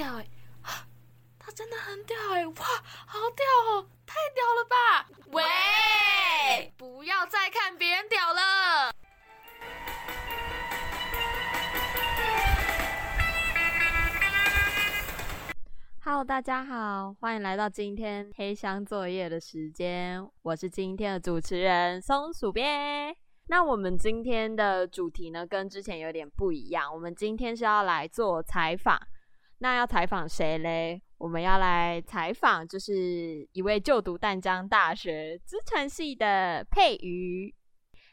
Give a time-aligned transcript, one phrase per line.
[0.00, 0.26] 屌哎！
[1.38, 2.46] 他真的很屌哎！
[2.46, 2.54] 哇，
[3.04, 5.06] 好屌哦，太屌了吧！
[5.26, 8.94] 喂，不要再看别人屌了。
[16.02, 20.26] Hello，大家好，欢迎来到今天黑箱作业的时间。
[20.40, 23.14] 我是今天的主持人松鼠编。
[23.48, 26.90] 那我们今天的主题呢，跟之前有点不一样。
[26.90, 28.98] 我们今天是要来做采访。
[29.62, 31.00] 那要采访谁嘞？
[31.18, 37.54] 我们要来采访，就是一位就读淡江大学资传系的佩瑜。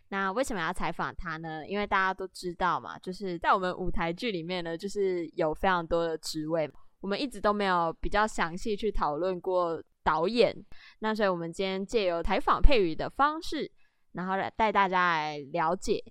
[0.09, 1.65] 那为什么要采访他呢？
[1.65, 6.69] 因为大家都知道嘛，就是在我们舞台剧里面呢，就是有非常多的职位，
[6.99, 10.53] 我们一直都没有比较详细去讨论过导演。
[10.99, 13.71] 那所以，我们今天借由采访佩瑜的方式。
[14.13, 16.03] 然后来带大家来了解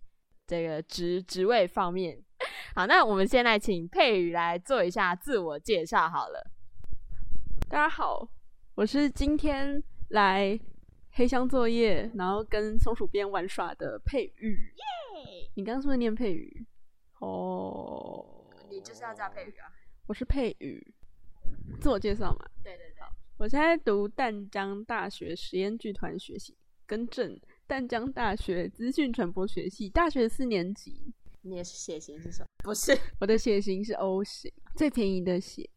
[0.46, 2.22] 这个职职位方面。
[2.74, 6.50] 好，那我们先来请佩宇来做一下自我介绍好了。
[7.68, 8.28] 大家好，
[8.74, 10.58] 我是今天来
[11.12, 14.72] 黑箱作业，然后跟松鼠边玩耍的佩宇。
[14.76, 15.50] 耶！
[15.54, 16.66] 你刚刚是不是念佩宇？
[17.20, 18.24] 哦，
[18.68, 19.72] 你就是要叫佩宇啊。
[20.06, 20.94] 我是佩宇，
[21.80, 22.46] 自我介绍嘛。
[22.62, 22.96] 对对对。
[23.38, 27.38] 我现在读淡江大学实验剧团学习，更正。
[27.66, 31.12] 淡江大学资讯传播学系大学四年级，
[31.48, 32.46] 你也是血型是什么？
[32.64, 35.68] 不是，我的血型是 O 型，最便宜的血，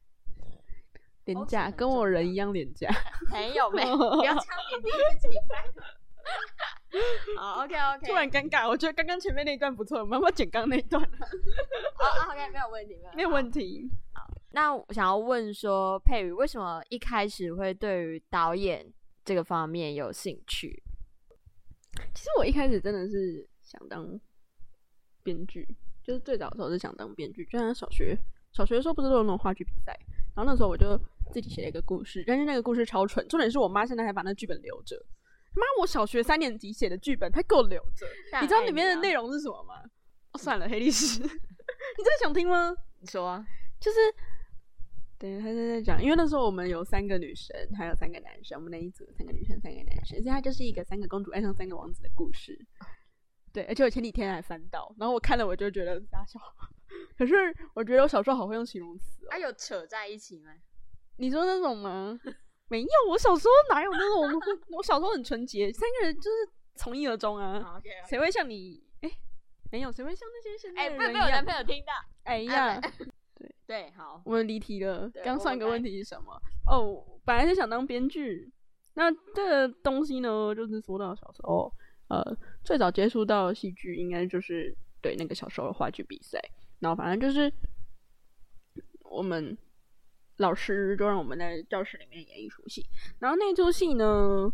[1.25, 2.89] 廉价，跟我人一样廉价。
[3.31, 4.89] 没有没 有，不要这样贬低
[5.19, 5.37] 自己。
[7.37, 8.07] 好，OK OK。
[8.07, 11.01] 突然尴尬，我觉得刚刚前面那一段不错，我们要不要剪刚刚那一段？
[11.01, 13.89] 好，OK，没有问题，没有问题。
[14.13, 18.91] 好，那我想要问说，佩宇为什么一开始会对于导演
[19.23, 20.81] 这个方面有兴趣？
[22.13, 24.19] 其实我一开始真的是想当
[25.29, 25.67] 编剧，
[26.03, 27.45] 就是最早的时候是想当编剧。
[27.45, 28.17] 就像小学
[28.51, 29.95] 小学的时候，不是都有那种话剧比赛，
[30.35, 30.99] 然后那时候我就
[31.31, 33.27] 自己写了一个故事，但是那个故事超蠢。
[33.27, 34.95] 重点是我妈现在还把那剧本留着。
[35.53, 38.07] 妈，我小学三年级写的剧本，她给我留着。
[38.41, 39.83] 你知道里面的内容是什么吗？
[40.31, 41.21] 哦，算了，黑历史。
[41.21, 42.75] 你真的想听吗？
[42.99, 43.45] 你说啊，
[43.79, 43.97] 就是。
[45.19, 52.57] 对，他在在讲，因为那时候我们有三个女生，还有三个男生，我们那一组三个女生，三个男生，所以它就是一个三个公主爱上三个王子的故事。
[53.59, 56.39] 对，而且我前几天还翻到，然后我看了我就觉得大笑。
[57.17, 59.27] 可是我觉得我小时候好会用形容词哦。
[59.31, 60.51] 啊，有扯在一起吗？
[61.17, 62.17] 你说那种吗？
[62.69, 63.99] 没有，我小时候哪有那
[64.31, 64.41] 种？
[64.69, 67.81] 我小时候很纯洁，三个人就是从一而终啊。
[68.07, 68.81] 谁会像你？
[69.01, 69.11] 哎，
[69.71, 71.01] 没有，谁会像那些现在的人？
[71.01, 71.91] 哎，不，被我男朋友听到。
[72.23, 72.79] 哎呀。
[73.35, 75.09] 对对，好，我们离题了。
[75.23, 76.33] 刚上一个问题是什么？
[76.69, 78.51] 哦，本来是想当编剧。
[78.95, 81.71] 那这个东西呢，就是说到小时候，
[82.09, 86.39] 呃，最早接触到戏剧，应该就是对那个小时候的话剧比赛。
[86.79, 87.51] 然后反正就是
[89.03, 89.57] 我们
[90.37, 92.85] 老师就让我们在教室里面演一出戏。
[93.19, 94.51] 然后那出戏呢，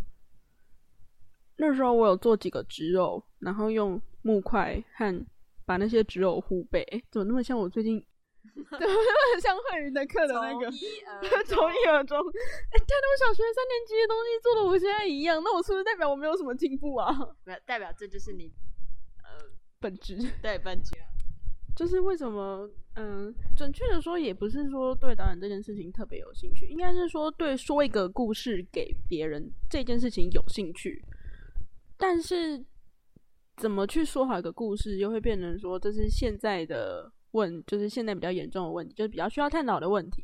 [1.58, 5.26] 那时候我有做几个纸偶，然后用木块和
[5.66, 6.86] 把那些纸偶护背。
[7.12, 8.06] 怎么那么像我最近？
[8.78, 10.72] 对，很像慧云的课的那个，
[11.46, 12.18] 从一而终。
[12.20, 17.12] 哎，但是我小学三年级的东西做的我现在一样，那我是不是代表我没有什么进步啊？
[17.44, 18.52] 没有，代表这就是你
[19.24, 19.46] 呃
[19.80, 20.18] 本质。
[20.42, 20.92] 对，本质。
[21.76, 22.70] 就是为什么？
[22.96, 31.04] 嗯、呃，准确的说，也不是说对导演这件事情特别有兴趣，应该是说对说一个故事给别人这件事情有兴趣。
[31.98, 32.66] 但是
[33.58, 37.12] 怎么去说好一个故事，又会变成说这是现在的。
[37.36, 40.24] 问就是现在比较严重的问题，就是比较需要探讨的问题，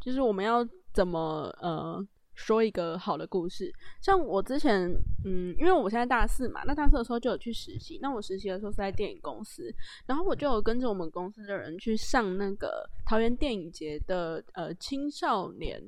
[0.00, 3.72] 就是我们要怎么呃说一个好的故事。
[4.00, 4.88] 像我之前
[5.24, 7.98] 嗯，因为我现在大四嘛，那大四的时候就有去实习。
[8.00, 9.74] 那我实习的时候是在电影公司，
[10.06, 15.82] 然后我就有跟着我们公司的人去上那个桃园电影节的呃青少年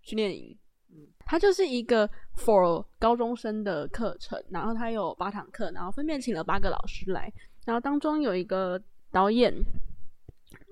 [0.00, 0.56] 训练营。
[0.94, 7.32] 嗯，它就是一个 for 高中生的课程，然后它有八堂课，然后分别请了八个老师来，
[7.66, 8.82] 然后当中有一个。
[9.12, 9.54] 导演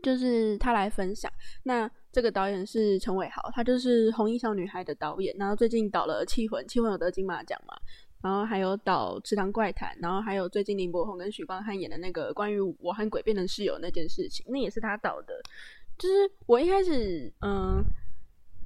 [0.03, 1.31] 就是他来分享。
[1.63, 5.33] 那这个导演是陈伟豪，他就是《红衣小女孩》的导演。
[5.39, 7.77] 然后最近导了《气魂》，《气魂》有得金马奖嘛。
[8.23, 15.41] 然后还有导《池塘怪谈》，然后还有最近林柏宏跟许光汉演的那个关于我和鬼变成室友那件事情，那也是他导的。
[15.97, 17.83] 就是我一开始，嗯，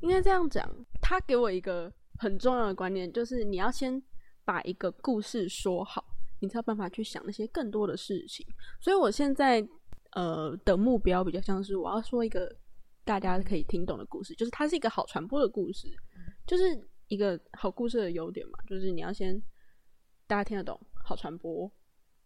[0.00, 0.69] 应该这样讲，
[1.00, 4.02] 他给我一个很重要的观念，就是你要先
[4.44, 6.04] 把一个故事说好。
[6.44, 8.46] 你才有办法去想那些更多的事情，
[8.81, 9.67] 所以我现在
[10.12, 12.55] 呃的目标比较像是我要说一个
[13.05, 15.88] 大家可以听懂的故事，就是它是一个好传播的故事，
[16.46, 16.62] 就是
[17.08, 19.41] 一个好故事的优点嘛，就是你要先
[20.26, 21.70] 大家听得懂，好传播，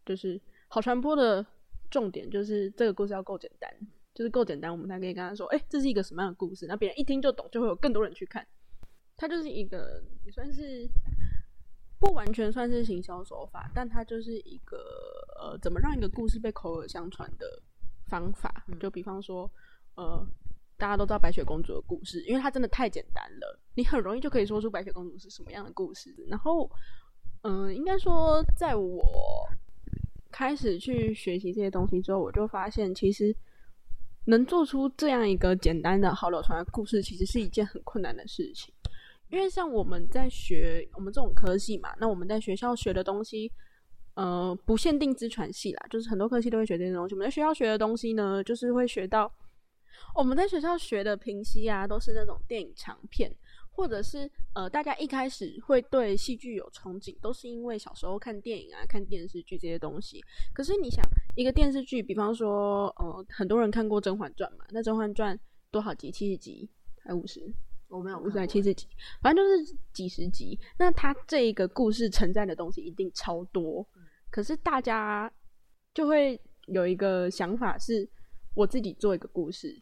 [0.04, 1.44] 就是好传播的
[1.90, 3.72] 重点就是这个故事要够简单，
[4.14, 6.66] 就是够简单，我们才可以跟他说，哎、这是一个什么样的故事？
[6.66, 8.46] 那别人一听就懂，就会有更多人去看。
[9.16, 10.88] 它就是一个也算是
[12.00, 14.76] 不完全算是行销手法，但它就是一个
[15.40, 17.60] 呃，怎么让一个故事被口耳相传的
[18.06, 18.64] 方法。
[18.78, 19.50] 就比方说，
[19.96, 20.24] 呃，
[20.76, 26.14] 大家都知道白雪公主的故事，因为它真的太简单了，你很容易就可以说出白雪公主是什么样的故事。
[26.28, 26.70] 然后，
[27.42, 29.02] 嗯、呃，应该说，在我
[30.30, 33.34] 开始去学习这些东西之后，我就发现，其实
[34.26, 38.72] 能做出这样一个简单的好流传的故事，其实是一件很困难的事情。
[39.30, 43.50] 因为像我们在学我们这种科系嘛，那我们在学校学的东西，
[44.14, 47.14] 呃，不限定资传系啦，就是很多科系都会学这些东西。
[47.14, 49.32] 我们在学校学的东西呢，就是会学到
[50.14, 53.30] 我们在学校学的评析啊，都是那种电影长片，
[53.70, 60.24] 或者是呃，大家一开始会对戏剧有憧憬，都是因为小时候看电影啊、看电视剧这些东西。
[60.54, 61.04] 可是你想，
[61.36, 65.36] 一个电视剧，比方说，呃，很多人看过《甄嬛传》嘛，那《甄嬛传》
[65.70, 66.10] 多少集？
[66.10, 66.68] 七十集
[67.04, 67.52] 还五十？
[67.88, 68.86] 我没有，五十七十集，
[69.22, 70.58] 反正就是几十集。
[70.78, 73.86] 那它这一个故事承载的东西一定超多，
[74.30, 75.32] 可是大家
[75.94, 78.06] 就会有一个想法是，
[78.54, 79.74] 我自己做一个故事，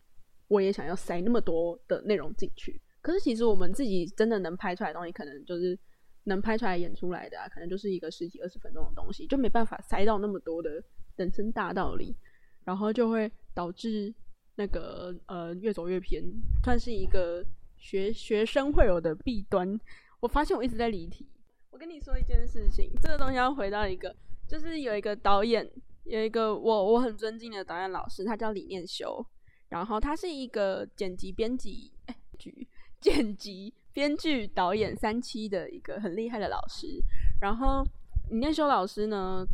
[0.47, 2.81] 我也想要塞那么多的内容进去。
[3.03, 5.77] 可是其实我们自己真的能拍出来的东西，可能就是
[6.25, 10.81] 能拍出来演出来的啊，可能就是一个十几二十分钟的东西，就没办法塞到那么多的
[11.17, 12.15] 人生大道理，
[12.63, 14.15] 然后就会导致
[14.55, 16.23] 那个呃越走越偏，
[16.63, 17.45] 算是一个。
[17.87, 19.79] 学学生会有的弊端，
[20.19, 21.25] 我发现我一直在离题。
[21.71, 24.13] 我跟你说一件事情，这个东西要回到一个，
[24.49, 25.71] 就是有一个导演，
[26.03, 29.25] 有一个我我很尊敬的导演老师，他叫李念修，
[29.69, 32.67] 然后他是一个剪辑编辑，哎，剧
[33.01, 37.01] 剪辑编剧导演三期的一个很厉害的老师。
[37.41, 37.87] 然后
[38.31, 39.47] 李念修老师呢，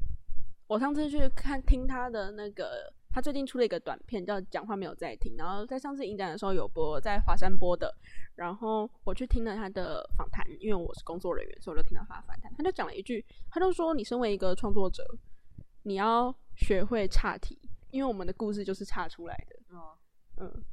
[0.68, 2.90] 我上次去看听他的那个。
[3.12, 7.94] 他最近出了一个短片，叫《讲话没有在听》，然后在上次影展的时候有播，在华山播的。
[8.34, 12.50] 然后我去听了他的访谈，因为我是工作人员，所以我就听到他的访谈。
[12.56, 15.04] 他就讲了一句，他就说：“你身为一个创作者，
[15.82, 17.58] 你要学会岔题，
[17.90, 19.92] 因为我们的故事就是岔出来的。”哦，
[20.38, 20.64] 嗯，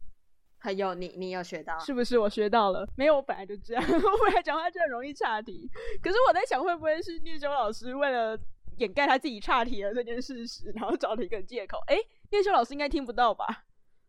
[0.58, 2.18] 还有你，你有学到是不是？
[2.18, 5.70] 我学到了，没有，我本来就这样， 我本来讲话就很容易岔题。
[6.02, 8.40] 可是我在想，会不会是聂修老师为了
[8.78, 11.78] 掩盖他自己岔题的这件事实，然后找了一个借口？
[11.88, 11.98] 哎。
[12.32, 13.66] 念修老师应该听不到吧？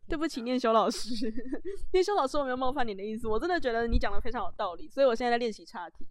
[0.08, 1.08] 对不起，念修老师，
[1.92, 6.04] 念修老师，我没有冒犯你的意思，我真的觉得你讲的非常有道理，所以我现在在练习插题。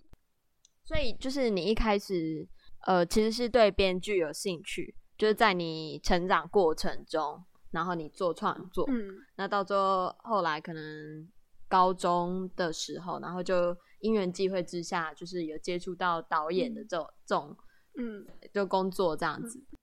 [0.86, 2.48] 所以就是你一开始，
[2.88, 11.30] 呃，其实是对编剧有兴趣，就是在你成长过程中，然后你做创作，嗯，那到最后后来可能
[11.68, 17.58] 高中的时候，然后就因缘际会之下，就是有接触到导演的这种、嗯、这种，
[17.98, 19.60] 嗯，就工作这样子。
[19.60, 19.79] 嗯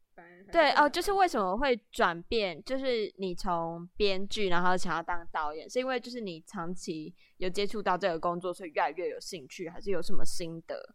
[0.50, 2.62] 对哦，就是为什么会转变？
[2.64, 10.94] 就是你从编剧，然后想要当导演，是因为就是你长期有接触到这个工作，所以越来越有兴趣，还是有什么心得？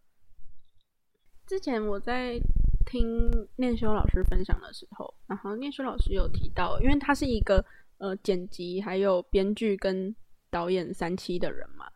[1.45, 2.39] 之前我在
[2.85, 7.63] 听念修老师分享的时候，然后念修老师有提到，因为他是一个
[7.97, 10.15] 呃剪辑、还有编剧跟
[10.49, 11.91] 导演三期的人嘛，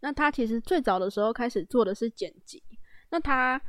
[0.00, 2.62] 那他其实最早的时候开始做的是剪辑，
[3.10, 3.60] 那他。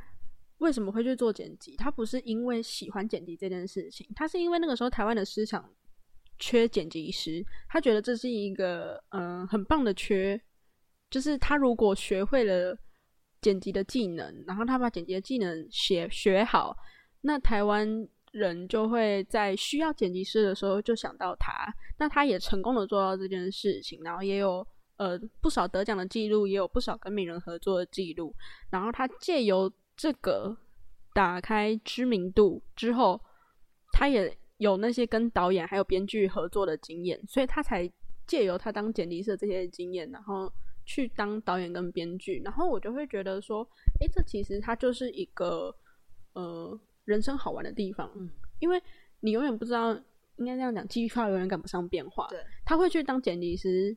[0.62, 1.76] 为什么会去做剪辑？
[1.76, 5.68] 他不是因为喜欢剪辑这件事情，他是因为那个时候台湾的市场
[6.38, 10.40] 缺剪辑师，他觉得这是一个嗯、很棒的缺，
[11.10, 12.78] 就是他如果学会了
[13.40, 16.76] 剪辑的技能，然后他把剪辑的技能学学好，
[17.22, 21.52] 那台湾人就会在需要剪辑师的时候就想到他，
[21.98, 24.66] 那他也成功的做到这件事情，然后也有
[24.96, 28.32] 呃不少得奖的记录，也有不少跟名人合作的记录，
[28.70, 30.56] 然后他借由这个
[31.12, 33.20] 打开知名度之后，
[33.92, 37.90] 他也有那些跟导演还有编剧合作的经验，所以他才
[38.26, 40.50] 借由他当剪辑师的这些经验，然后
[40.84, 42.40] 去当导演跟编剧。
[42.44, 43.62] 然后我就会觉得说，
[44.00, 45.74] 诶，这其实他就是一个
[46.32, 48.30] 呃人生好玩的地方，嗯，
[48.60, 48.82] 因为
[49.20, 49.92] 你永远不知道，
[50.36, 52.26] 应该这样讲，计划永远赶不上变化。
[52.28, 53.96] 对，他会去当剪辑师。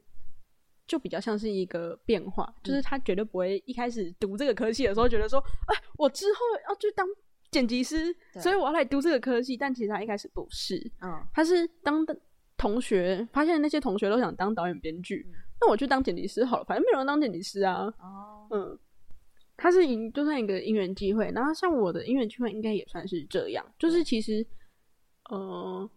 [0.88, 6.39] 就比较像是一个变化，就是他绝对不会一开始读这个科系的时候觉得说，哎，我之后
[6.70, 7.08] 要去当
[7.51, 9.58] 剪辑师，所以我要来读这个科系。
[9.58, 12.15] 但其实他一开始不是，嗯，他是当的
[12.58, 15.25] 同学发现那些同学都想当导演编剧，
[15.60, 17.86] 那我去当剪辑师好了，反正没有人当剪辑师啊。
[18.00, 18.80] 哦，嗯，
[19.58, 24.46] 他是因就算一个因缘机会，然后像我的因缘机会应该也算是这样，就是其实，
[25.30, 25.89] 呃。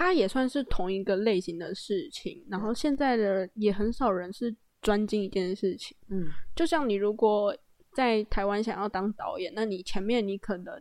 [0.00, 5.94] 它也算是同一个类型的事情，然后现在的也很少人是专精一件事情。
[6.08, 6.24] 嗯，
[6.56, 7.54] 就像你如果
[7.94, 10.74] 在台湾想要当导演，那你前面你可能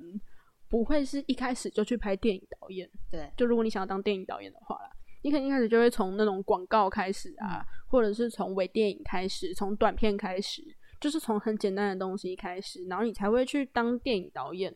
[0.69, 2.89] 不会是一开始就去拍电影导演。
[3.11, 4.89] 对，就如果你想要当电影导演的话啦，
[5.21, 10.63] 你肯定一开始就会从那种广告开始啊，嗯、或者是从微电影开始，从短片开始，
[11.01, 14.73] 就是从很简单的东西开始，然后你才会去当电影导演。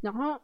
[0.00, 0.40] 然后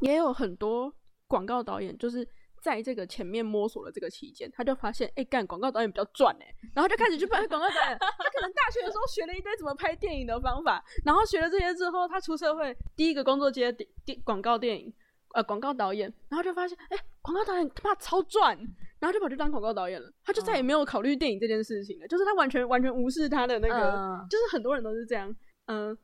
[0.00, 0.92] 也有很多
[1.28, 2.26] 广告导演，就是
[2.64, 7.98] 在这个前面摸索的这个期间，他就发现，哎，干广告导演比较赚哎，然后就开始去拍广告导演。
[8.00, 14.90] 他可能大学的时候学了一堆怎么拍电影的方法，然后学了这些之后，他出社会第一个工作接电电广告电影。
[15.34, 18.56] 呃，广告导演，然后就发现，哎，广告导演他妈超赚，
[19.00, 20.08] 然后就跑去当广告导演了。
[20.22, 25.28] 他就再也没有考虑电影这件事情了，就是他完全完全无视他的那个，嗯、就是很多人都是这样，
[25.66, 25.98] 嗯、呃，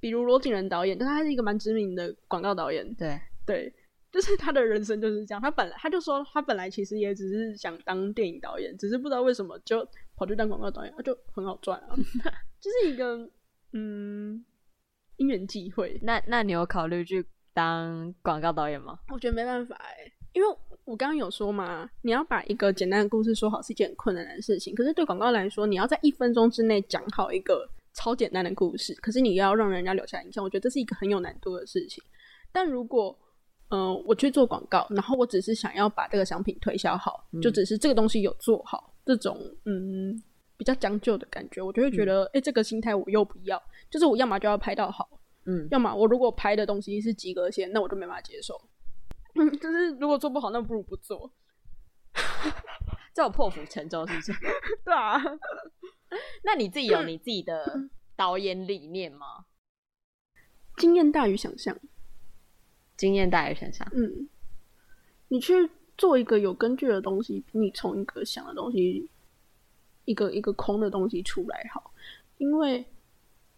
[0.00, 3.70] 比如罗景仁导演，但他是一个蛮知名的广告导演，对对，
[4.12, 5.40] 就是他的人生就是这样。
[5.40, 11.96] 他本来他就说，他本来其实也只是想当电影导演，只是不知道为什么就跑去当广告导演，他就很好赚啊，
[12.60, 13.28] 就是一个
[13.72, 14.44] 嗯
[15.16, 15.98] 因缘际会。
[16.02, 17.24] 那那你有考虑去？
[17.54, 18.98] 当广告导演吗？
[19.12, 20.48] 我觉得没办法哎，因为
[20.86, 24.74] 我刚刚有说嘛，你要把一个简单的故事说好是一件很困难的事情。
[24.74, 32.02] 可是对广告来说，你要在一分钟之内讲好一个超简单的故事，可是你要让人家留下印象，我觉得这是一个很有难度的事情。
[32.50, 33.14] 但如果
[33.72, 40.22] 嗯、呃，我去做广告，然后我只是想要把这个商品推销好，嗯、就只是这个东西有做好，这种嗯
[40.56, 43.60] 比较将就的感觉，我就会觉得，哎、嗯，这个心态我又不要，
[43.90, 45.08] 就是我要么就要拍到好。
[45.44, 48.54] 嗯，要么我如果拍的东西是及格线，那我就没办法接受。
[49.34, 51.32] 嗯，就是如果做不好，那不如不做。
[53.14, 54.32] 这种破釜沉舟是不是？
[54.84, 55.18] 对啊。
[56.44, 59.46] 那你自己有 你自己的导演理念吗？
[60.76, 61.76] 经验大于想象。
[63.02, 63.84] 经验大于想象。
[63.92, 64.28] 嗯。
[65.26, 65.68] 你去
[65.98, 69.08] 做一个有根据的东西，比你从一个想的东西，
[70.04, 71.92] 一个一个空的东西出来好，
[72.38, 72.84] 因为，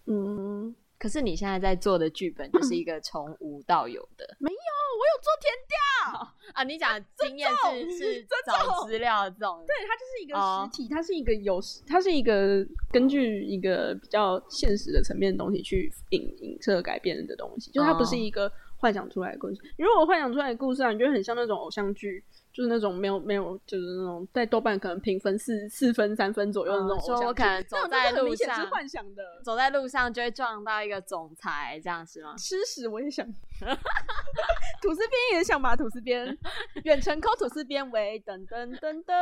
[0.07, 0.75] 嗯。
[0.97, 6.65] 可是你现在在做的剧本就是一个从无到有的，没有，我有做填调 啊。
[6.65, 7.51] 你讲经验
[7.91, 19.61] 是 是找资料这种，对，它就是一个实体，它是一个有，它是一个根据一个比较现实的层面的东西去影影射改变的东西，就它不是一个幻想出来的故事。
[19.78, 22.25] 如果我幻想出来的故事啊，你觉得很像那种偶像剧。
[22.54, 27.00] 就是那种没有没有，就是那种在豆瓣可能评分四四分三分左右的那种。
[27.00, 32.37] 说、嗯、我可能走在路上，是幻想的，走在路上就会撞到一个总裁，这样是吗？
[32.38, 33.26] 吃屎我也想，
[34.81, 36.38] 吐司边也想吧吐司边，
[36.85, 39.12] 远程抠吐司边喂，噔噔噔噔，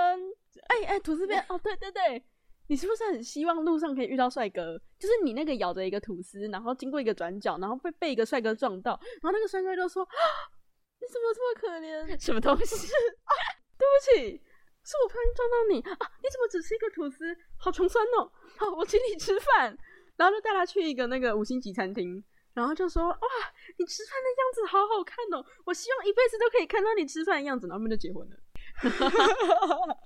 [0.69, 2.23] 哎哎、吐司边哦，对对对，
[2.73, 4.81] 你是不是很希望路上可以遇到帅哥？
[4.99, 10.09] 就是你那个咬着一个吐司，然后经过一个转角，然后被被一个帅哥撞到，然后那个帅哥就说。
[10.99, 12.25] 你怎么这么可怜？
[12.25, 12.87] 什么东西？
[13.29, 13.33] 啊，
[13.77, 14.41] 对不起，
[14.85, 15.93] 是我不小心撞到你啊！
[16.23, 17.37] 你怎么只吃一个吐司？
[17.59, 18.33] 好穷酸哦！
[18.57, 19.77] 好，我请你吃饭，
[20.17, 22.25] 然后就带他去一个那个五星级餐厅，
[22.55, 23.19] 然后就说：哇，
[23.77, 25.45] 你吃饭的样子好好看哦！
[25.67, 28.37] 我希望一辈子都可以看到你吃饭的样子，然后他们就结婚了。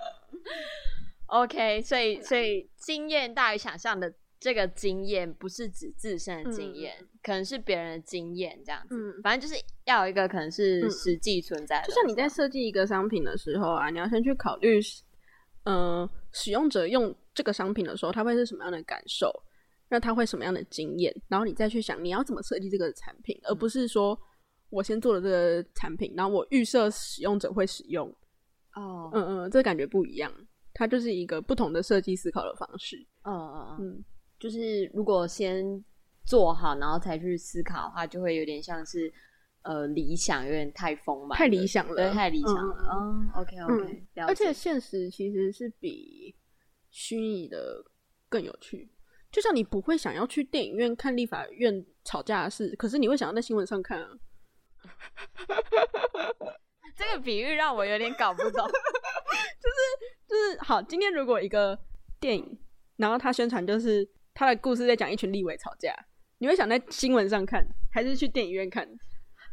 [1.26, 4.14] OK，所以所以经验大于想象的。
[4.38, 8.94] 这个经验不是指自身的经验，嗯、可能是别人的经验这样子。
[8.94, 11.88] 嗯、反正就是要有一个可能是实际存在的、嗯。
[11.88, 14.78] 就像你在设计一个商品的时候啊，你要先去考虑，
[15.64, 19.32] 嗯、呃，使用者用这个商品的时候，他会是什么样的感受？
[19.88, 21.12] 那他会什么样的经验？
[21.28, 24.16] 然后你再去想你要怎么设计这个产品，而不是说
[24.68, 28.06] 我先做了这个产品，然后我预设使用者会使用。
[28.74, 30.30] 哦，嗯嗯，这个感觉不一样，
[30.78, 32.96] 它就是一个不同的设计思考的方式。
[33.22, 34.04] 嗯嗯嗯。
[34.38, 35.82] 就是如果先
[36.26, 39.10] 做好，然后才去思考的话，就会有点像是
[39.62, 42.76] 呃理想有点太丰满，太理想了，对，太理想了。
[42.92, 46.36] 嗯，OK OK，而且现实其实是比
[46.90, 47.82] 虚拟的
[48.28, 48.92] 更有趣。
[49.32, 54.10] 就像你不会想要去电影院看立法院吵架的事，可是你会想要在新闻上看啊。
[56.96, 58.66] 这个比喻让我有点搞不懂。
[59.60, 59.78] 就是
[60.28, 61.78] 就是好，今天如果一个
[62.18, 62.58] 电影，
[62.96, 64.08] 然后他宣传就是。
[64.38, 65.96] 他的故事在讲一群立委吵架，
[66.36, 68.86] 你会想在新闻上看，还是去电影院看？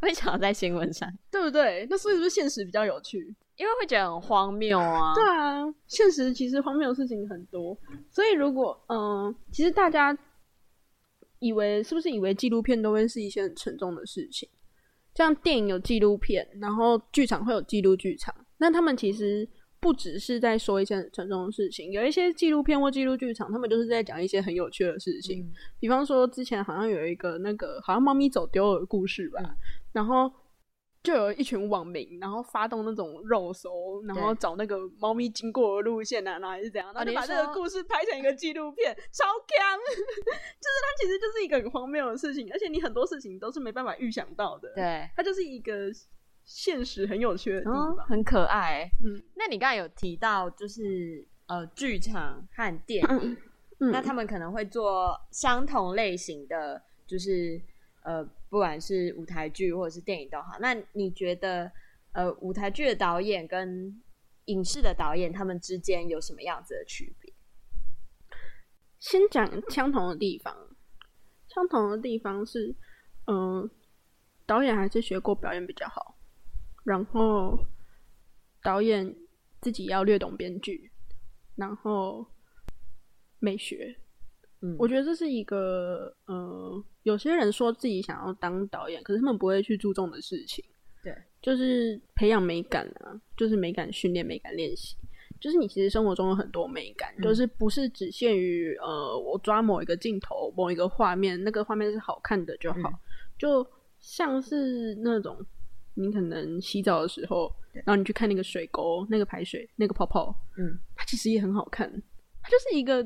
[0.01, 1.88] 会想在新闻上，对不对？
[1.89, 3.33] 那所以是不是现实比较有趣？
[3.55, 5.15] 因为会觉得很荒谬啊。
[5.15, 7.73] 对啊，现实其实荒谬的事情很多。
[8.12, 10.13] 所以如果嗯、呃，其实大家
[11.39, 14.50] 以为是不是以为纪录片都会是一些很沉重的事情？
[15.15, 19.48] 像电影有纪录片，然后剧场会有记录剧场，那他们其实。
[19.84, 25.43] 不只是在说一些很沉重的事情，有一些纪录片或纪录剧场，他们就是在讲一些很有趣的事情。
[25.43, 29.58] 嗯、比方说，之前好像有一个那个好像猫咪走丢了的故事吧，嗯、
[29.91, 30.32] 然后
[31.03, 39.77] 就有一群网民，然后发动那种肉搜，然后找那个猫咪经过的路线啊，然后还是怎样，然后就把这个故事拍成一个纪录片，超强！
[39.86, 44.74] 就是它其实就是一个很荒谬的事情，而且你很多事情都是没办法预想到的。
[44.75, 45.91] 对，它就是一个。
[46.45, 48.86] 现实很有趣的地方，哦、很可爱。
[49.01, 53.38] 嗯，那你刚才有提到就是呃剧场和电影，
[53.79, 57.62] 嗯、那他们可能会做相同类型的，就是
[58.03, 60.60] 呃不管是舞台剧或者是电影都好。
[60.60, 61.72] 那你觉得
[62.12, 64.00] 呃舞台剧的导演跟
[64.45, 67.33] 影视的导演他们之间有什么样子的区别？
[69.00, 70.55] 先讲相同的地方，
[71.48, 72.75] 相同的地方是，
[73.25, 73.67] 嗯、
[74.45, 76.15] 导演还是学过表演比较好，
[76.86, 77.57] 然后
[78.62, 79.15] 导演
[79.62, 80.91] 自己要略懂编剧，
[81.55, 82.27] 然后
[83.39, 83.98] 美学，
[84.63, 90.63] 嗯，我觉得这是一个，呃，有些人说自己想要当导演，可是他们不会去注重的事情。
[91.03, 94.96] 对，就是培养美感啊，就是美感训练、美感练习。
[95.41, 102.89] 就是你其实生活中有很多美感，嗯、就是不是只限于呃，我抓某一个镜头、某一个画面，那个画面是好看的就好。
[102.89, 103.00] 嗯、
[103.38, 103.67] 就
[104.00, 105.38] 像是那种
[105.96, 111.91] 你可能洗澡的时候，然后你去看那个水沟、那个排水、那个泡泡，嗯，它其实也很好看，
[112.41, 113.05] 它就是一个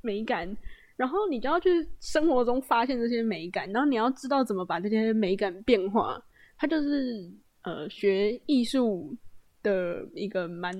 [0.00, 0.56] 美感。
[0.96, 1.70] 然后你就要去
[2.00, 6.20] 生活中发现这些美感，然后你要知道怎么把这些美感变化。
[6.58, 7.30] 它就是
[7.62, 9.16] 呃，学艺术
[9.62, 10.72] 的一个蛮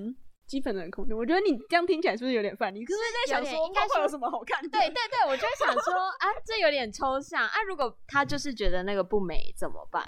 [0.45, 1.15] 基本的空间。
[1.15, 2.73] 我觉得你这样听起来是不是有点烦？
[2.73, 4.69] 你是不是在想说，应该会有什么好看的？
[4.69, 7.61] 对对对，我就想说啊，这有点抽象啊。
[7.67, 10.03] 如果他就是觉得那个不美怎么办？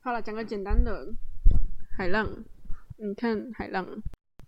[0.00, 1.06] 好了，讲个简单的
[1.96, 2.28] 海浪。
[2.98, 3.84] 你看海浪，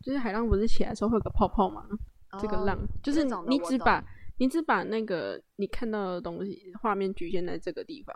[0.02, 1.84] 就是海浪不是起来的时候会有个泡泡吗？
[2.30, 4.04] 哦、这个浪就是你只把
[4.38, 8.14] 你只把那个你看到的东西画面局限在这个地方。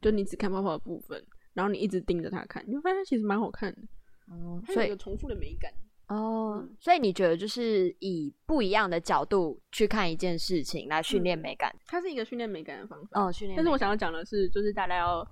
[0.00, 1.24] 就你只看泡泡的部分，
[1.54, 3.80] 然后你一直盯着它看，你会发现其实蛮好看的。
[4.26, 5.72] 哦，所以它有一个重复的美感。
[6.08, 13.26] 哦，嗯、所以你觉得就是以不一样的角度去看一件事情来训练美感，嗯，它是一个训练美感的方法。
[13.26, 13.56] 哦，训练。
[13.56, 15.24] 但是我想要讲的是，就是大家要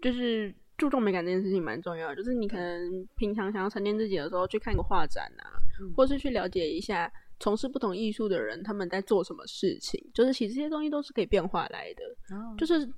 [0.00, 2.16] 就是注重美感这件事情蛮重要的。
[2.16, 10.00] 就是你可能平常想要沉淀自己的时候，去看个画展啊，嗯、或是去了解一下从事不同艺术的人他们在做什么事情。
[10.14, 12.36] 就是其实这些东西都是可以变化来的。
[12.36, 12.88] 哦，就是。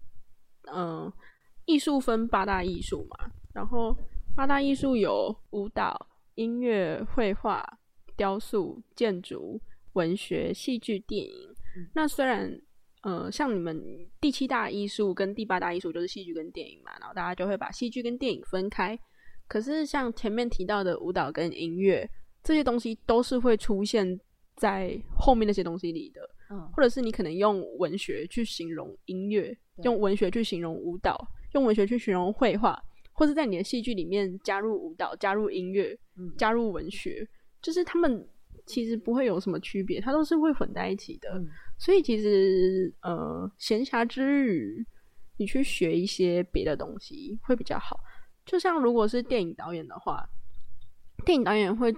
[0.72, 1.12] 嗯，
[1.64, 3.92] 艺术分八大艺术嘛，然后
[4.36, 7.66] 八大艺术有舞蹈、音乐、绘画、
[8.16, 9.60] 雕塑、建筑、
[9.94, 11.34] 文学、戏剧、电影。
[11.76, 12.48] 嗯、那虽然，
[13.02, 13.76] 呃，像你们
[14.20, 18.96] 第七大艺术跟第八大艺术就是戏剧跟电影嘛，然后大家就会把戏剧跟电影分开。
[19.48, 22.08] 可是像前面提到的舞蹈跟音乐
[22.44, 24.20] 这些东西，都是会出现
[24.56, 26.20] 在后面那些东西里的。
[26.50, 29.56] 嗯，或者是你可能用文学去形容音乐。
[29.84, 31.16] 用文学去形容舞蹈，
[31.54, 32.78] 用文学去形容绘画，
[33.12, 37.26] 或是在你的戏剧里面加入舞蹈、加入音乐、嗯、加入文学，
[37.62, 38.28] 就是他们
[38.66, 41.30] 其实不会有什么区别，它都是会混在一起的。
[41.38, 44.86] 嗯、所以其实呃，闲暇之余，
[45.38, 47.98] 你去学一些别的东西会比较好。
[48.44, 50.22] 就像如果是电影导演的话，
[51.24, 51.90] 电影导演会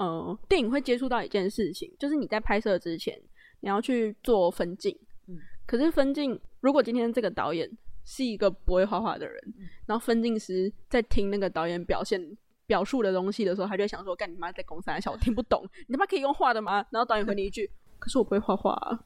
[0.00, 3.20] 呃，电影会接触到一件事情，就是你在拍摄之前，
[3.60, 4.98] 你要去做分镜。
[5.28, 5.36] 嗯，
[5.66, 6.40] 可是分镜。
[6.60, 7.70] 如果今天这个导演
[8.02, 12.18] 是一个不会画画的人，嗯、然后分镜师在听那个导演表现
[12.66, 19.04] 表述的东西的时候，他就会想说：“干你妈在公三小，我听不懂，你他妈可以用画的吗？”然后导演回你一句：“可是我不会画画啊。”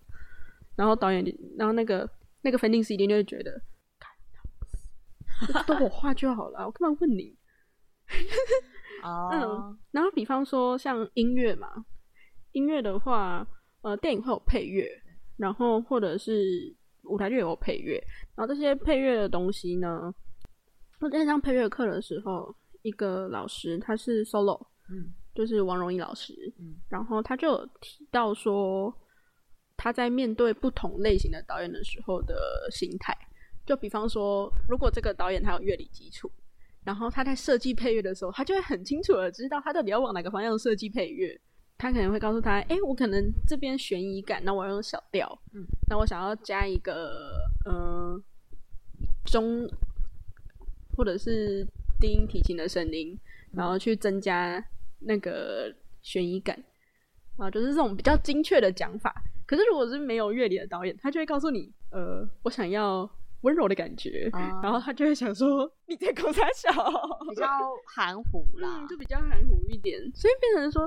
[0.76, 1.24] 然后导演，
[1.58, 2.08] 然后那个
[2.42, 3.60] 那个分镜师一定就会觉得
[5.66, 7.36] ：“都我画就好了，我干嘛问你？”
[9.04, 11.68] 哦、嗯，然后比方说像音乐嘛，
[12.52, 13.46] 音乐的话，
[13.82, 14.88] 呃，电影会有配乐，
[15.36, 16.74] 然后或者是。
[17.06, 18.02] 舞台剧有配乐，
[18.34, 20.10] 然后这些配乐的东西呢，
[21.00, 28.90] 我在上配乐课的时候，一个老师他是 solo，嗯，就是王荣义老师，嗯，然后他就有提到说，
[29.76, 32.34] 他在面对不同类型的导演的时候的
[32.70, 33.14] 心态，
[33.66, 36.32] 就比方说，如果这个导演他有乐理基础，
[36.84, 41.40] 然后他在设计配乐的时候，他就会很清楚的知道他到底要往哪个方向设计配乐。
[41.76, 47.32] 他可能会告诉他：“哎、欸，我可能这边悬疑感，那我要用小调，嗯，那我想要加一个
[47.66, 48.22] 嗯、呃、
[49.24, 49.68] 中
[50.96, 51.66] 或者是
[52.00, 53.18] 低音提琴的声音，
[53.52, 54.64] 然后去增加
[55.00, 56.56] 那个悬疑感
[57.36, 59.12] 啊，就是这种比较精确的讲法。
[59.44, 63.10] 可是如果是没有乐理的导演，他就会告诉你：呃，我想要
[63.44, 66.72] 温柔的感觉，啊、然后他就会想说你在公三小，
[67.30, 67.46] 比 较
[67.94, 70.86] 含糊啦、嗯，就比较含糊一点，所以变成说。”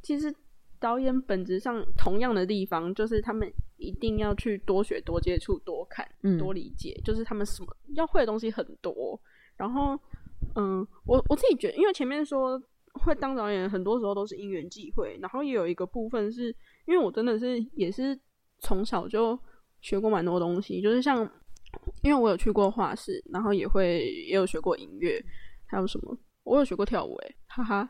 [0.00, 0.32] 其实
[0.78, 6.08] 导演本质上同样的地方，就是他们一定要去多学、多接触、多看、
[6.38, 9.20] 多理解，嗯、就是他们什么要会的东西很多。
[9.56, 9.98] 然后，
[10.54, 12.58] 嗯，我我自己觉得，因为前面说
[12.92, 15.18] 会当导演，很多时候都是因缘际会。
[15.20, 16.54] 然后也有一个部分是
[16.86, 18.18] 因为我真的是也是
[18.60, 19.38] 从小就
[19.80, 21.28] 学过蛮多东西，就是像
[22.02, 25.22] 因为我有去过画室，然后也会也有学过音乐，
[25.66, 26.16] 还有什么？
[26.44, 27.88] 我有学过跳舞，诶，哈哈。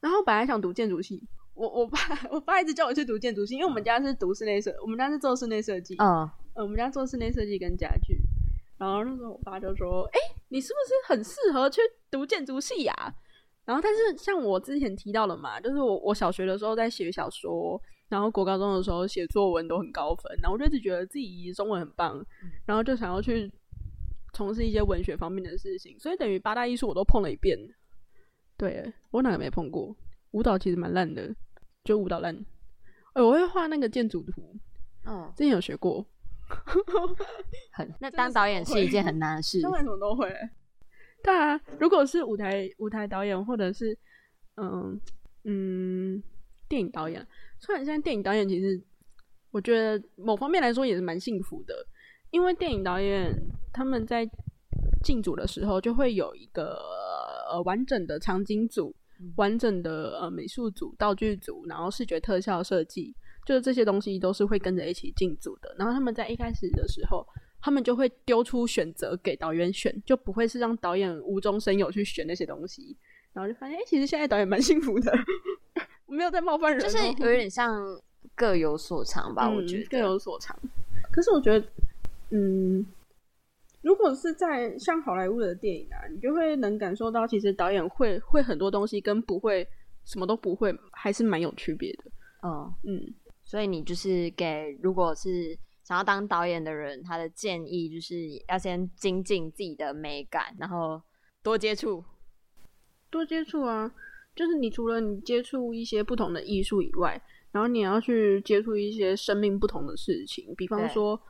[0.00, 1.22] 然后本来想读建筑系，
[1.54, 1.98] 我我爸
[2.30, 8.18] 我爸一直叫我去读建筑系，因为我们家是读室内设，我们家是做室内设计，嗯，我们家做室内设计跟家具。
[8.78, 11.80] 然后那时候我爸就说：“哎，你是不是很适合去
[12.10, 13.14] 读建筑系呀？”
[13.64, 17.80] 然后但是像我之前提到了嘛，就是我我小学的时候在写小说，
[18.12, 22.22] 然后国高中的时候写作文都很高分，然后我就一直觉得自己中文很棒，
[22.66, 23.50] 然后就想要去
[24.34, 27.58] 从事一些文学方面的事情，所以等于八大艺术我都碰了一遍。
[28.58, 29.96] 对，我哪个没碰过？
[30.32, 31.34] 舞蹈其实蛮烂的，
[31.84, 32.36] 就舞蹈烂。
[33.14, 34.54] 哎，我会画那个建筑图，
[35.06, 36.06] 嗯，之前有学过。
[37.72, 39.62] 很， 那当导演是一件很难的 事。
[39.62, 40.30] 当然什么都会。
[41.24, 43.96] 对啊，如果是舞台舞台导演，或者是
[44.56, 45.00] 嗯
[45.44, 46.22] 嗯
[46.68, 47.26] 电影导演，
[47.64, 48.78] 虽然现在电影导演其实
[49.50, 51.74] 我觉得某方面来说也是蛮幸福的，
[52.30, 53.32] 因为电影导演
[53.72, 54.28] 他们在
[55.02, 56.76] 进组的时候就会有一个
[57.50, 58.94] 呃完整的场景组、
[59.36, 63.14] 完整的呃美术组、道具组，然后视觉特效设计。
[63.44, 67.26] 就是这些东西都是会跟着一起进组的，然后他们在一开始的时候，
[67.60, 72.96] 他们就会丢出选择给导演选，就不会是让导演无中生有去选那些东西，
[73.32, 75.16] 然后就发现，哎、欸，其实现在导演蛮幸福的，我
[76.12, 77.82] 没有在冒犯人，就是有点像
[78.34, 80.56] 各有所长吧，嗯、我觉得各有所长。
[81.10, 81.66] 可是我觉得，
[82.30, 82.86] 嗯，
[83.82, 89.66] 如果是在像好莱坞的电影啊，你就会能感受到，其实导演会会很多东西跟不会
[90.04, 92.04] 什么都不会，还是蛮有区别的。
[92.42, 93.14] 哦，嗯。
[93.44, 98.16] 所以你就是给，如果是想要当导演的人，他的建议就是
[98.48, 101.02] 要先精进自己的美感，然后
[101.42, 102.02] 多接触，
[103.10, 103.92] 多接触啊！
[104.34, 110.54] 就是你除了你接触一些不同的艺术以外，然后你要去接触一些生命不同的事情。
[110.56, 111.20] 比方说，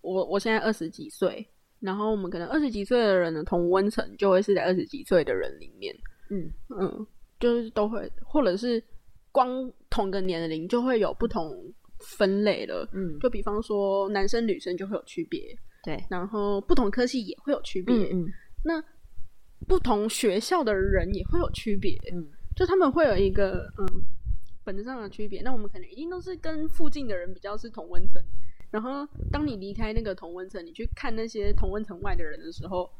[0.00, 1.46] 我我现在二十几岁，
[1.80, 5.94] 然后我们可能二十几岁的人的同温层就会是在二十几岁的人里面，
[6.30, 6.50] 嗯。
[6.78, 7.06] 嗯，
[7.40, 8.82] 就是都会，或者是。
[9.34, 11.52] 光同个年龄就会有不同
[11.98, 15.42] 分类了，嗯，就比方说男生女生就会有区别，
[15.82, 18.26] 对，然后不同科系也会有区别，嗯，嗯，
[18.64, 18.84] 那
[19.66, 23.86] 不同学校的人也会有区别，嗯，就他们会有一个嗯
[24.64, 25.42] 本质上的区别。
[25.42, 28.22] 那我们可能一定都是跟附近的人比较是同温层，
[28.70, 32.90] 然后当你离开那个同温层，你去看那些同温层外的人的时候，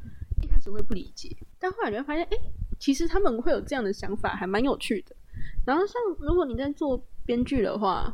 [0.43, 2.37] 一开始会不理解，但后来你会发现，哎，
[2.79, 5.17] 其实他们会有这样的想法，还蛮有趣的。
[5.65, 8.13] 然后，像如果你在做编剧的话，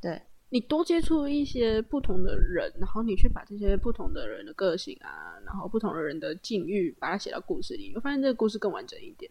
[0.00, 9.30] 对，你多接触一些不同的人，然后你去把这些不同的人的个性啊，然后不同的人的境遇，把它写到故事里，你会发现这个故事更完整一点。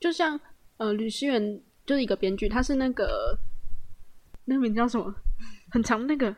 [0.00, 0.40] 就像
[0.80, 3.38] 呃，吕思源就是一个编剧，他是那个
[4.46, 5.14] 那个名叫什么？
[5.70, 6.34] 很长那个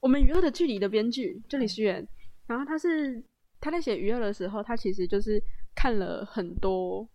[0.00, 2.06] 我们娱乐的距离的编剧，就吕思源。
[2.46, 3.20] 然后他是
[3.60, 5.42] 他在写娱乐的时候，他其实就是
[5.74, 7.06] 看了很多。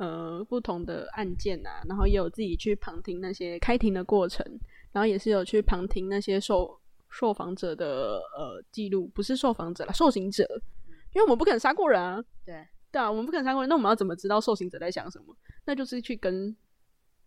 [0.00, 4.44] 呃，不同的案件啊，然后也有自己去旁听那些开庭的过程，
[4.90, 6.76] 然后也是有去旁听那些受
[7.08, 10.42] 受访者的呃记录，不是受访者啦，受刑者，
[11.14, 15.36] 因为我们不可能杀过人啊，对对啊，我们不可能杀过人，那我们要怎么知道受刑者在想什么？
[15.66, 16.56] 那就是去跟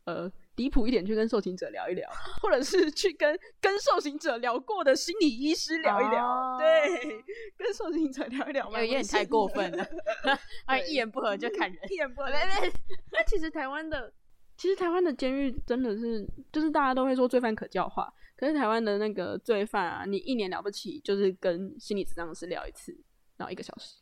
[0.05, 0.31] 呃。
[0.57, 2.09] 离谱一点，去跟受刑者聊一聊，
[2.41, 6.27] 或者是去跟跟受刑者聊过的心理医师聊一聊。
[6.27, 6.59] Oh.
[6.59, 7.23] 对，
[7.55, 9.87] 跟受刑者聊一聊嘛，有点太过分了。
[10.65, 12.29] 啊，一言不合就砍人，一言不合。
[12.31, 14.11] 那其实台湾的，
[14.57, 22.99] 其实台湾的监狱真的是，就是大家都会说罪犯可教化，可是台湾的那个罪犯啊，你一年了不起，就是跟心理咨商师聊一次，
[23.37, 23.97] 然后一个小时，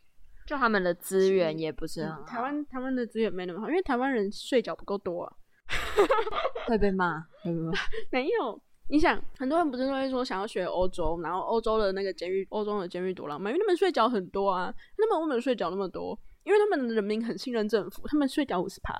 [0.46, 2.22] 就他们的资源也不是很好。
[2.24, 5.34] 台湾台湾的资源没那么好，因为台湾人睡觉不够多啊。
[6.68, 7.26] 会被骂？
[8.12, 8.62] 没有。
[8.88, 14.72] 你想，很多人不是都会说想要学欧洲，然后欧洲的那个监狱，欧洲的监狱多浪漫，因为他们睡觉很多啊。
[15.00, 18.94] 那么我们睡觉那么多，因为他们的人民很信任政府，他们睡觉五十趴。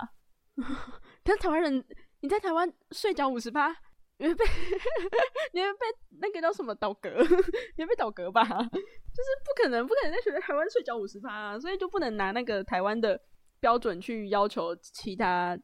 [1.22, 1.84] 但是台湾人，
[2.20, 3.72] 你在台湾睡觉五十趴，
[4.18, 4.44] 你会被
[5.52, 5.78] 你会被
[6.20, 7.10] 那个叫什么倒戈？
[7.76, 8.42] 你会被倒戈吧？
[8.46, 13.20] 就是不可能，不可能在学台湾睡觉五十趴啊，所以就不能拿那个台湾的
[13.60, 15.58] 标准去要求其他。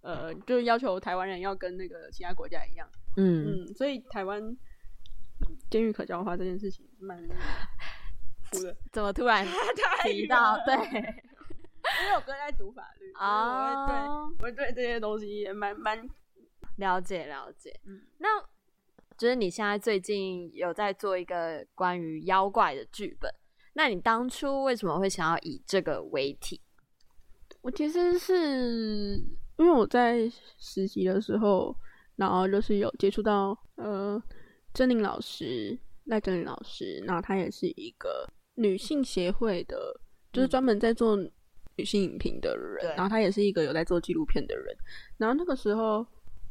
[0.00, 4.40] 呃，就是要求台湾人要跟那个其他国家一样，嗯嗯，所以台湾
[5.68, 7.20] 监狱可教化这件事情蛮
[8.50, 8.74] 苦的。
[8.92, 9.44] 怎么突然
[10.04, 10.56] 提到？
[10.64, 13.96] 对，因为我哥在读法律啊，对，
[14.38, 16.08] 我会对这些东西也蛮蛮
[16.78, 17.78] 了解了解。
[17.86, 18.40] 嗯，那
[19.16, 23.32] 就是你现在最近有在做一个关于妖怪的剧本，
[23.74, 26.60] 那你当初为什么会想要以这个为题？
[27.60, 29.22] 我其实是。
[29.58, 31.74] 因为我在实习的时候，
[32.14, 34.22] 然后就是有接触到呃，
[34.72, 40.00] 珍妮老师赖珍妮老师，然后他也是一个女性协会的，
[40.32, 41.16] 就是专门在做
[41.74, 44.66] 女性影评的人，对然后他也是一个有在做纪录片的人。
[45.16, 46.06] 然后那个时候，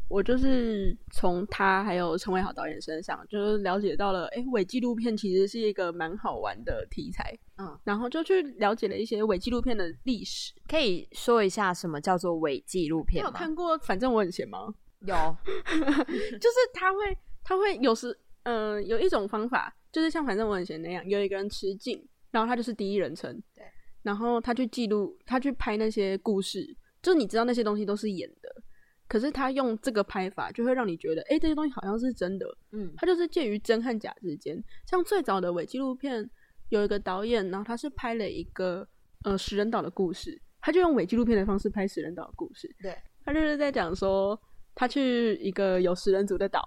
[0.09, 7.37] 我就是从他还有陈伟豪导演身上，就是了解到了，哎，伪纪录片其实是一个蛮好玩的题材。
[7.57, 10.53] 嗯，然后就去了解了一些伪纪录片的历史。
[10.67, 13.29] 可以说一下什么叫做伪纪录片吗？
[13.29, 13.77] 你有看过？
[13.79, 14.73] 反正我很闲吗？
[15.05, 23.63] 有，就是他会，他会有时，嗯、呃，有一种方法，就是像反正我很闲那样，有一个人持镜，然后他就是第一人称，对，
[24.01, 28.63] 然后他去记录，他去拍那些故事，就你知道那些东西都是演的，
[29.07, 34.61] 可是他用这个拍法，就会让你觉得，哎，这些东西好像是真的，嗯，他就是介于真和假之间。
[34.85, 36.29] 像最早的伪纪录片，
[36.69, 38.87] 有一个导演，然后他是拍了一个
[39.23, 44.39] 呃食人岛的故事，他就用伪纪录片的方式拍食人岛的故事，对，他就是在讲说。
[44.79, 46.63] 他去一个有食人族的岛，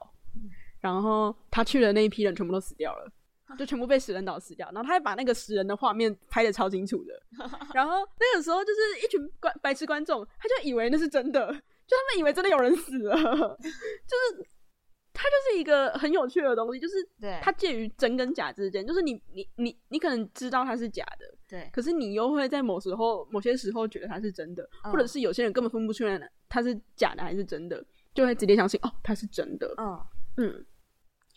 [0.81, 3.09] 然后他去的那一批人全部都死掉了，
[3.57, 4.67] 就全部被食人岛死掉。
[4.73, 7.15] 然后他还把那个食人的画面拍得超清楚的。
[7.73, 11.55] 然后那个时候就是一群观白痴观众，他就以为那是真的，
[11.91, 13.17] 就他们以为真的有人死了。
[13.19, 14.49] 就是
[15.13, 16.95] 它就是一个很有趣的东西，就是
[17.43, 18.87] 它介于真跟假之间。
[18.87, 27.85] 就是你你你你可能知道它是假的，对，可是你又会在某时候某些时候觉得它是真的，或者是有些人根本分不出来它是假的还是真的。
[28.13, 29.73] 就会直接相信哦，它是真的。
[29.79, 30.07] 嗯
[30.39, 30.67] 嗯，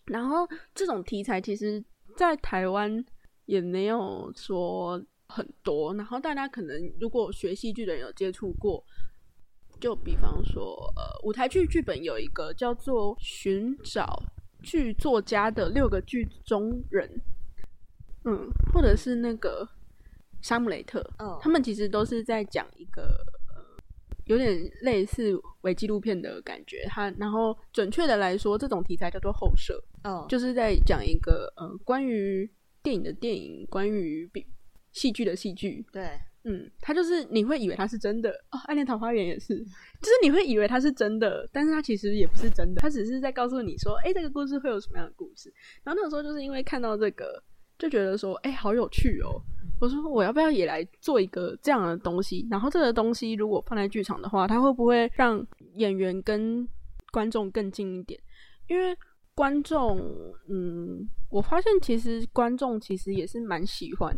[0.05, 1.83] 然后这种题材其实，
[2.17, 3.03] 在台湾
[3.45, 5.93] 也没有说很多。
[5.93, 8.83] 然后大家可能如果学戏剧的人有接触过，
[9.83, 14.23] 就比方说，呃，舞台剧剧本有一个叫做《寻找
[14.61, 17.05] 剧作家的六个剧中人》，
[18.23, 19.67] 嗯，或者是那个
[20.47, 23.03] 《沙姆雷特》，嗯，他们其实都是在讲一个。
[24.27, 32.49] 有点类似伪纪录片的感觉，它然后准确的来说，这种题材叫做后设，哦，就是在讲一个呃关于
[32.81, 34.47] 电影的电影，关于比
[34.93, 39.57] 戏剧的戏剧，对，嗯，它就是你会以为他是真的哦，《暗恋桃花源》也是，
[40.01, 45.53] 就是你会以为他是真的，但是他其实也不是真的，他只是在告诉你说，哎，这个故事会有什么样的故事。
[45.83, 47.41] 然后那个时候就是因为看到这个，
[47.77, 49.41] 就觉得说，哎，好有趣哦。
[49.79, 52.47] 我说我要不要也来做一个这样的东西？
[52.49, 56.67] 然后这个东西如果放在剧场的话，它会不会让演员跟
[57.11, 58.19] 观众更近一点？
[58.67, 58.95] 因为
[59.35, 59.99] 观众，
[60.49, 64.15] 嗯，我发现其实观众其实也是蛮喜欢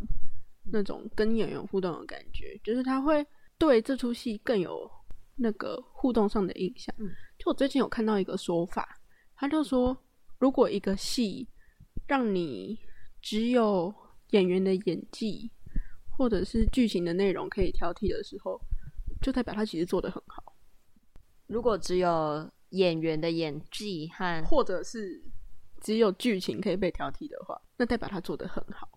[0.75, 3.25] 那种跟演员互动的感觉，就是他会
[3.57, 4.91] 对这出戏更有
[5.37, 6.93] 那个互动上的印象。
[7.37, 8.99] 就我最近有看到一个说法，
[9.37, 9.97] 他就说，
[10.37, 11.47] 如果一个戏
[12.05, 12.77] 让你
[13.21, 13.93] 只有
[14.31, 15.49] 演员的演技，
[16.17, 18.59] 或者是剧情的内容可以挑剔的时候，
[19.21, 20.57] 就代表他其实做得很好。
[21.47, 25.23] 如果只有演员的演技和，或者是
[25.79, 28.89] 只有剧情可以被挑剔的话，那代表他做得很好。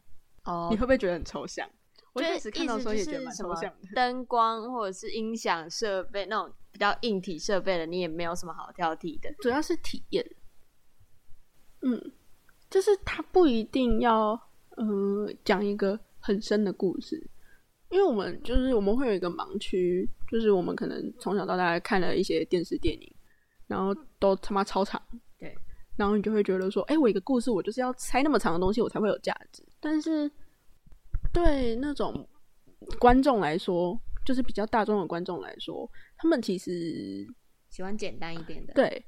[0.50, 1.68] 哦，你会不会觉得很抽象？
[2.14, 3.88] 我一开始看到的时候也觉得蛮抽象的。
[3.94, 9.32] 灯光或者是音响设备那种比较硬体设备的，你也没有什么好挑剔的。
[9.40, 10.26] 主要是体验。
[11.82, 12.12] 嗯，
[12.68, 14.40] 就是它不一定要。
[14.80, 17.20] 嗯，讲一个很深的故事，
[17.88, 23.14] 因为我们就是我们会有一个盲区，就是我们可能从小到大看了一些电视电影，
[23.66, 25.02] 然后都他妈超长，
[25.36, 25.52] 对，
[25.96, 29.66] 然后你就会觉得说，哎、欸，我一个故事我就是要猜那么长的东西，我才会有价值。
[29.80, 30.30] 但是
[31.32, 32.28] 对那种
[32.98, 37.26] 观众来说，就是比较大众的观众来说，他们其实
[37.68, 39.06] 喜欢简单一点的，对，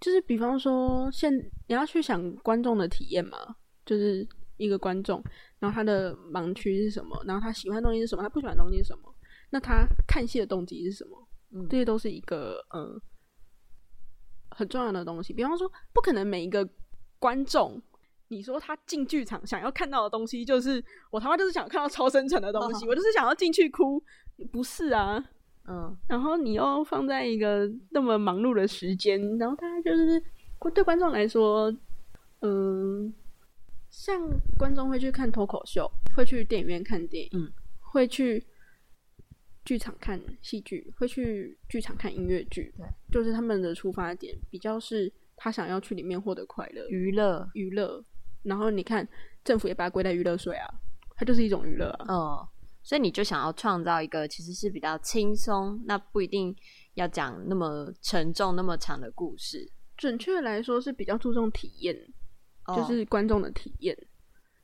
[0.00, 1.32] 就是比方说，现
[1.66, 4.26] 你要去想观众的体验嘛，就是。
[4.56, 5.20] 一个观众，
[5.58, 7.20] 然后他的盲区是什么？
[7.26, 8.22] 然后他喜欢的东西是什么？
[8.22, 9.12] 他不喜欢的东西是什么？
[9.50, 11.28] 那他看戏的动机是什么？
[11.50, 12.96] 嗯，这些都是一个嗯
[14.50, 15.32] 很重要的东西。
[15.32, 16.64] 比方说，不可能每一个
[17.18, 17.82] 观众，
[18.28, 24.02] 你说他进剧场想要看到的东西，就是我他妈就是想看到超深层的东西，哦、我就是想要进去哭，
[24.52, 25.24] 不是啊？
[25.66, 30.22] 嗯，然后你又放在一个那么忙碌的时间，然后他就是
[30.74, 31.74] 对观众来说，
[32.40, 33.12] 嗯。
[33.96, 38.44] 像观众会去看脱口秀，会去电影院看电影，嗯，会去
[39.64, 48.04] 剧场看戏剧，会去剧场看音乐剧，对，就是他们的出发点比较是他想要去里面获得快乐、娱乐、娱乐。
[48.44, 49.06] 然后你看
[49.42, 50.68] 政府也把它归在娱乐税啊，
[51.16, 52.14] 它就是一种娱乐啊。
[52.14, 52.48] 哦，
[52.82, 56.54] 所以你就想要创造一个其实是比较轻松，那不一定
[56.94, 59.68] 要讲那么沉重、那么长的故事。
[59.96, 61.96] 准确来说是比较注重体验。
[62.74, 64.08] 就是观众的体验，哦，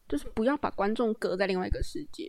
[0.09, 2.27] 就是不要把观众隔在另外一个世界，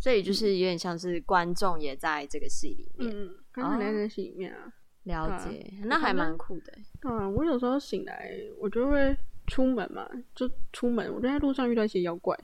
[0.00, 6.72] 所以就是有点像是观众也在这个戏里面，嗯，观众在这个戏里面啊，了解，啊，那还蛮酷的。
[7.02, 9.14] 啊，我有时候醒来，我就会
[9.46, 12.38] 出门嘛，就出门，我就在路上遇到一些妖怪，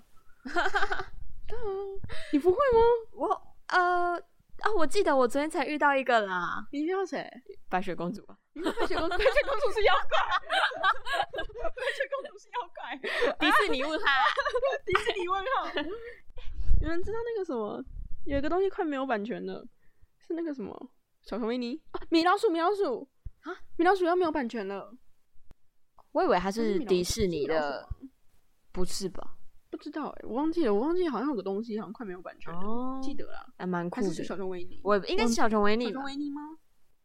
[2.32, 2.80] 你不会吗？
[3.12, 3.26] 我
[3.68, 4.16] 呃
[4.60, 6.66] 啊，我记得我昨天才遇到一个啦。
[6.70, 7.26] 你遇到谁？
[7.70, 8.36] 白雪公主吧。
[8.54, 10.18] 白雪公主，白雪公主是妖怪。
[11.32, 11.42] 白
[11.96, 12.78] 雪公主是妖怪。
[13.40, 14.06] 迪士尼问号，
[14.84, 15.70] 迪士尼问号。
[16.82, 17.82] 有人知道那个什么？
[18.26, 19.66] 有一个东西快没有版权了，
[20.18, 20.90] 是那个什么？
[21.22, 23.08] 小熊维尼啊，米老鼠，米老鼠
[23.44, 24.92] 啊，米老鼠要没有版权了。
[26.12, 27.88] 我以为它是迪士尼的，
[28.72, 29.36] 不是吧？
[29.70, 34.12] 不知道哎，我忘记了，我忘记好像有个东西好像快没有版权了，记得啦，还蛮酷的。
[34.12, 36.40] 是小熊维尼，我应该是小熊维尼，小熊维尼吗？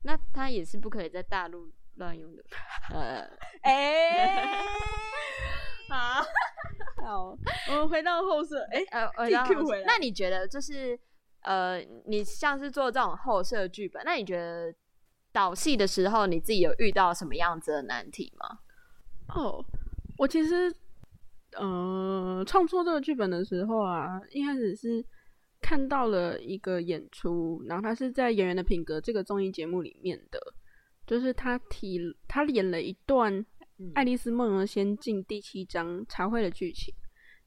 [0.01, 2.43] 那它也是不可以在大陆乱用的。
[2.91, 3.29] 呃，
[3.61, 4.59] 哎，
[5.89, 6.25] 好，
[7.05, 7.37] 好，
[7.69, 8.83] 我们回到后设，哎，
[9.85, 10.99] 那你觉得就是
[11.41, 14.73] 呃，你像是做这种后设剧本，那你觉得
[15.31, 18.61] 导戏的时候，你自己有遇到什么样子的难题吗？
[19.29, 19.65] 哦，
[20.17, 20.73] 我其实。
[21.57, 25.01] 呃，创作这个剧本的时候啊，一开始是
[25.61, 30.37] 看到了一个演出，然后他是在《演员的品格》这个综艺节目里面的，
[31.07, 33.33] 就是他提他演了一段
[33.93, 36.93] 《爱丽丝梦游仙境》第七章茶会的剧情。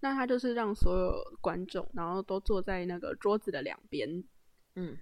[0.01, 1.13] 那他就是让所有
[1.43, 4.25] 观众，然后都坐在那个桌子的两边，
[4.77, 4.97] 嗯。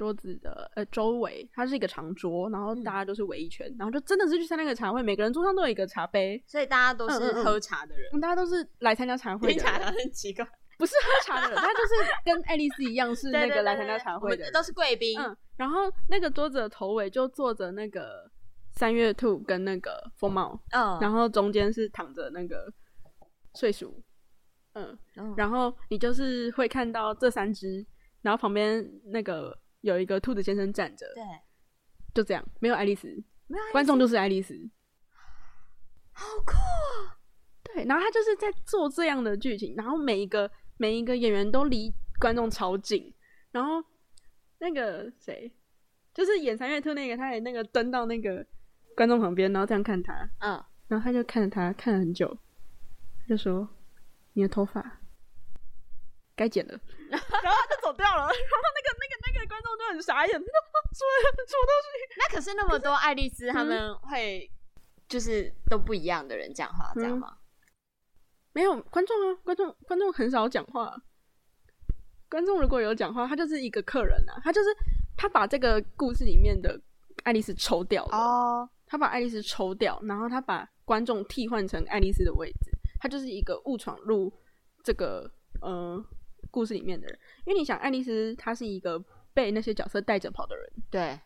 [0.00, 9.62] 桌子的呃周围，它是一个长桌，然后大家都是围一圈，嗯、然后就真的是去参加那个茶会，每个人桌上都有一个茶杯，所以大家都是喝茶的人，嗯嗯嗯、大家都是来参加茶会的人。
[9.62, 10.42] 听起来很奇怪，
[10.78, 15.20] 不是喝茶的人， 他就是跟爱丽丝一样，是那个来参加茶会的都是贵宾。
[15.20, 18.26] 嗯，然后那个桌子的头尾就坐着那个
[18.72, 22.72] 三月兔跟那个风帽，嗯，然后中间是躺着那个
[23.54, 24.02] 睡鼠，
[24.72, 27.84] 嗯，嗯，然后你就是会看到这三只，
[28.22, 29.54] 然后旁边那个。
[29.82, 31.22] 有一个兔子先生站着，对，
[32.14, 33.08] 就这样，没有爱丽丝，
[33.46, 34.54] 没有观众就是爱丽丝，
[36.12, 37.16] 好酷啊！
[37.62, 43.14] 对，然后他就是在做这样的剧情，然后每一个每一个演员都离观众超近，
[43.52, 43.82] 然后
[44.58, 45.50] 那个谁，
[46.12, 48.44] 就是演三月兔那个，他也那个蹲到那个
[48.94, 52.36] 观众旁边，然后这样看他，嗯，然后他就看着他看了很久，
[53.26, 53.66] 就说
[54.34, 55.00] ：“你的头发
[56.36, 56.72] 该剪了。
[57.08, 59.20] ”然后他就走掉了，然后那个那个。
[59.48, 62.16] 观众就很傻眼，说什么东西？
[62.18, 64.50] 那可是那么多爱丽丝，他们会
[65.06, 67.36] 就是都不一样的人讲话，这样吗？
[68.52, 70.96] 没有观众啊，观众观众很少讲话。
[72.30, 74.68] 观众如果有讲话，他就是一个客人啊，他就是
[75.16, 76.80] 他把这个故事里面的
[77.24, 84.32] 爱丽丝抽掉了哦，他把爱丽丝抽掉，然后他把观众替换成爱丽丝的位置，他就是一个误闯入
[84.82, 86.02] 这个呃
[86.50, 87.18] 故事里面的人。
[87.44, 89.04] 因为你想，爱丽丝她是一个。
[89.32, 91.18] 被那些角色带着跑的人，对，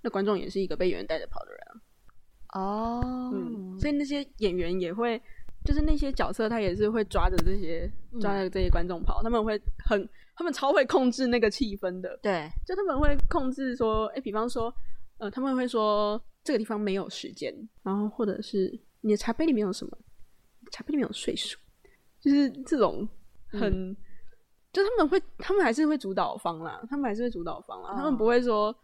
[0.00, 2.60] 那观众也是一个被演员带着跑的人啊。
[2.60, 5.20] 哦，嗯，所以那些演员也会，
[5.64, 12.18] 就是那些角色他也是会抓着这些抓着这些观众跑，嗯，他们会很，他们超会控制那个气氛的。
[12.22, 14.74] 对，就他们会控制说，哎，比方说，
[15.18, 19.96] 呃，他们会说这个地方没有时间，然后或者是你的茶杯里面有什么？
[20.70, 21.58] 茶杯里面有睡鼠，
[22.20, 23.08] 就是这种
[23.46, 23.90] 很。
[23.90, 23.96] 嗯
[24.72, 28.74] 就他们会，他们还是会主导方啦，他们还是会主导方啦，哦、他们不会说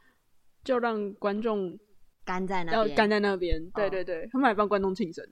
[0.62, 1.78] 就让观众
[2.26, 3.58] 干在那，要干在那边。
[3.70, 5.24] 对对对，哦、他们还帮观众庆生，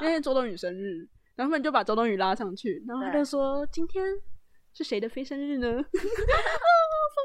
[0.00, 4.02] 因为周冬雨生日，然后他们就把周冬雨拉上去，然后他就说今天
[4.72, 5.68] 是谁的非生日呢？
[5.76, 5.90] 啊，疯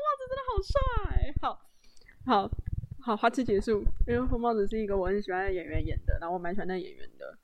[0.03, 1.33] 帽子真的好帅！
[1.41, 1.57] 好
[2.25, 2.51] 好
[2.99, 7.37] 好，花痴结束，因为疯帽子是一个我很喜欢的演员演的，然后我蛮喜欢那演员的。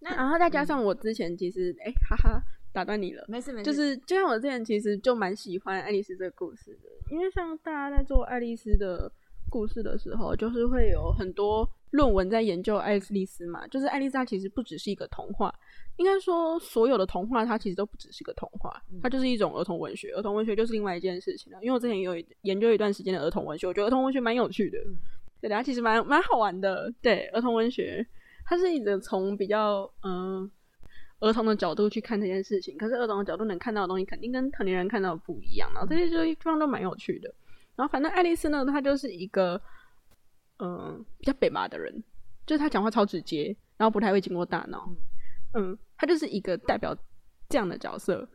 [0.00, 2.42] 那然后再加上我之前其实哎、哈哈。
[2.78, 3.64] 打断你了，没事没事。
[3.64, 9.10] 就是就像我之前其实就蛮喜欢爱丽丝这个故事的，因为像大家在做爱丽丝的
[9.50, 13.66] 故事的时候，就是会有很多论文在研究爱丽丝嘛。
[13.66, 15.52] 就是爱丽丝她其实不只是一个童话，
[15.96, 20.12] 应该说所有的童话它其实都不只是一个童话，它就是一种儿童文学。
[20.12, 21.58] 儿童文学就是另外一件事情了。
[21.60, 24.78] 因为我之前有研究一段时间的儿童文学，我觉得儿童文学蛮有趣的，
[25.40, 26.92] 对，它其实蛮蛮好玩的。
[27.02, 28.06] 对，儿童文学
[28.44, 30.48] 它是一直从比较嗯。
[31.20, 37.34] 儿童的角度去看这件事情，可是儿童的角度能看到的东西肯定跟成年人看到的不一样，然后这些就地方都蛮有趣的。
[37.74, 39.60] 然后反正爱丽丝呢，她就是一个
[40.58, 42.02] 嗯、呃、比较北麻的人，
[42.46, 44.88] 就是她讲话超直接，然后不太会经过大脑。
[45.54, 46.96] 嗯，她就是一个代表
[47.48, 48.28] 这样的角色。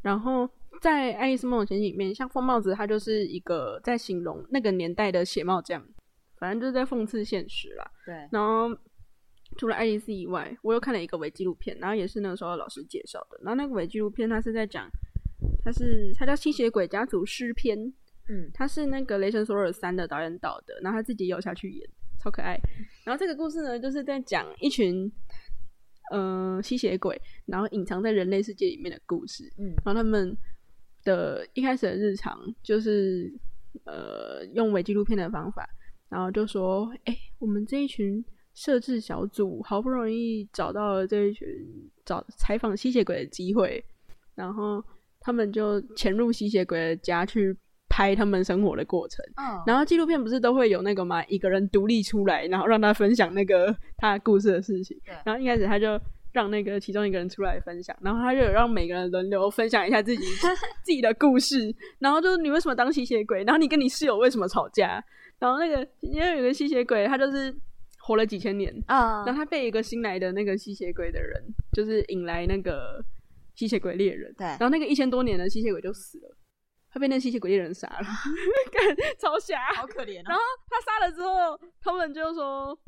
[0.00, 0.48] 然后
[0.80, 5.82] 在《爱丽丝梦游仙境》里面，像疯帽子，他就是一个在形容那个年代的血帽匠，
[6.38, 7.90] 反正就是在讽刺现实啦。
[8.06, 8.74] 对，然后。
[9.56, 13.38] 除了爱丽丝以外，我又看了一个伪纪录片，然后也是那个时候老师介绍的。
[13.42, 14.88] 然后那个伪纪录片，它是在讲，
[15.64, 17.78] 它是它叫《吸血鬼家族诗篇》，
[18.28, 21.88] 嗯，它是那个《雷神索尔三》的导演导的，然后他自己有下去演，
[22.18, 22.58] 超可爱。
[23.04, 25.10] 然后这个故事呢，就是在讲一群，
[26.12, 29.44] 嗯、呃、吸血鬼，然后隐藏在人类世界里面的故事。
[29.58, 30.36] 嗯，然后他们
[31.04, 33.32] 的一开始的日常就是
[33.84, 35.68] 呃用伪纪录片的方法，
[36.08, 38.24] 然后就说：“哎，我们这一群
[38.54, 41.46] 摄制小组好不容易找到了这一群
[42.04, 43.84] 找采访吸血鬼的机会，
[44.34, 44.82] 然后
[45.20, 47.56] 他们就潜入吸血鬼的家去。”
[47.94, 49.68] 拍他们生活的过程，oh.
[49.68, 51.22] 然后纪录片不是都会有那个嘛？
[51.26, 54.98] 一个人独立出来，然后让他分享那个他故事的事情。
[55.04, 56.00] 对然后一开始他就
[56.32, 60.24] 让那个其中一个人出来分享，然后他就有让每个人轮流分享一下自己
[60.82, 61.70] 自己的故事。
[61.98, 63.44] 然后就是你为什么当吸血鬼？
[63.44, 65.04] 然后你跟你室友为什么吵架？
[65.38, 67.54] 然后那个因为有个吸血鬼，他就是
[68.04, 69.26] 活了几千年啊，oh.
[69.28, 71.40] 然后他被一个新来的那个吸血鬼的人，
[71.72, 73.00] 就是引来那个
[73.54, 74.34] 吸血鬼猎人。
[74.34, 76.36] 对，然后那个一千多年的吸血鬼就死了。
[76.90, 78.06] 他被那吸血鬼猎人杀了，
[79.18, 80.24] 超瞎，好可怜啊！
[80.28, 82.78] 然后他杀了之后，他们就说：“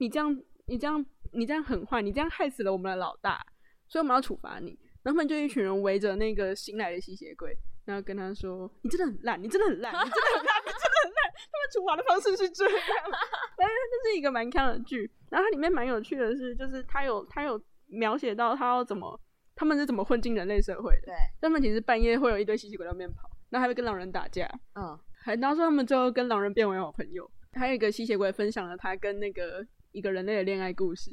[0.00, 3.40] 你这样，你这样，你这样很坏，你这样害死了我们的老大，
[3.86, 12.78] 所以我们要处罚你。”然后他们就一群人围着那个新来的吸血鬼，然后跟他说：“你真的很烂，你真的很烂，你真的很烂，你真的很烂。”他们处罚的方式是这样，
[13.56, 15.10] 但是这是一个蛮看的剧。
[15.30, 19.18] 然后它里面蛮有趣的是，就是他有他有描写到他要怎么。
[19.54, 21.08] 他们是怎么混进人类社会的？
[21.08, 24.50] 对，他们其实半夜会有一堆吸血鬼在那边跑，然后还会跟狼人打架。
[24.74, 27.30] 嗯，还然后说他们最后跟狼人变为好朋友。
[27.52, 31.10] 还有一个吸血鬼分享了他跟那个一个人类的恋爱故事，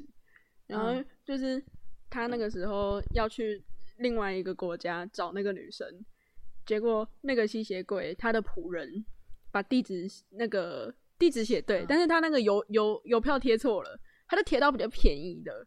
[0.67, 1.61] 然后就是
[2.09, 3.61] 他那个时候要去
[3.97, 5.85] 另外一个国家找那个女生，
[6.69, 8.87] 结果那个吸血鬼他的仆人
[9.51, 15.65] 把地址那个地址写对，嗯、但是他那个邮邮邮票贴错了，他就贴到比较便宜的。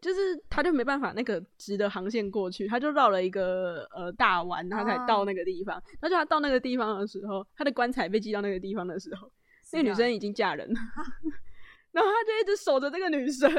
[0.00, 5.74] 就是他就没办法那个直的航线过去，他就绕了一个呃大弯，他才到那个地方。
[6.00, 9.28] 然后就他到那个地方的时候，他的棺材被寄到那个地方的时候，
[9.72, 10.78] 那个女生已经 嫁人了，
[11.90, 13.50] 然后他就一直守着这个女生。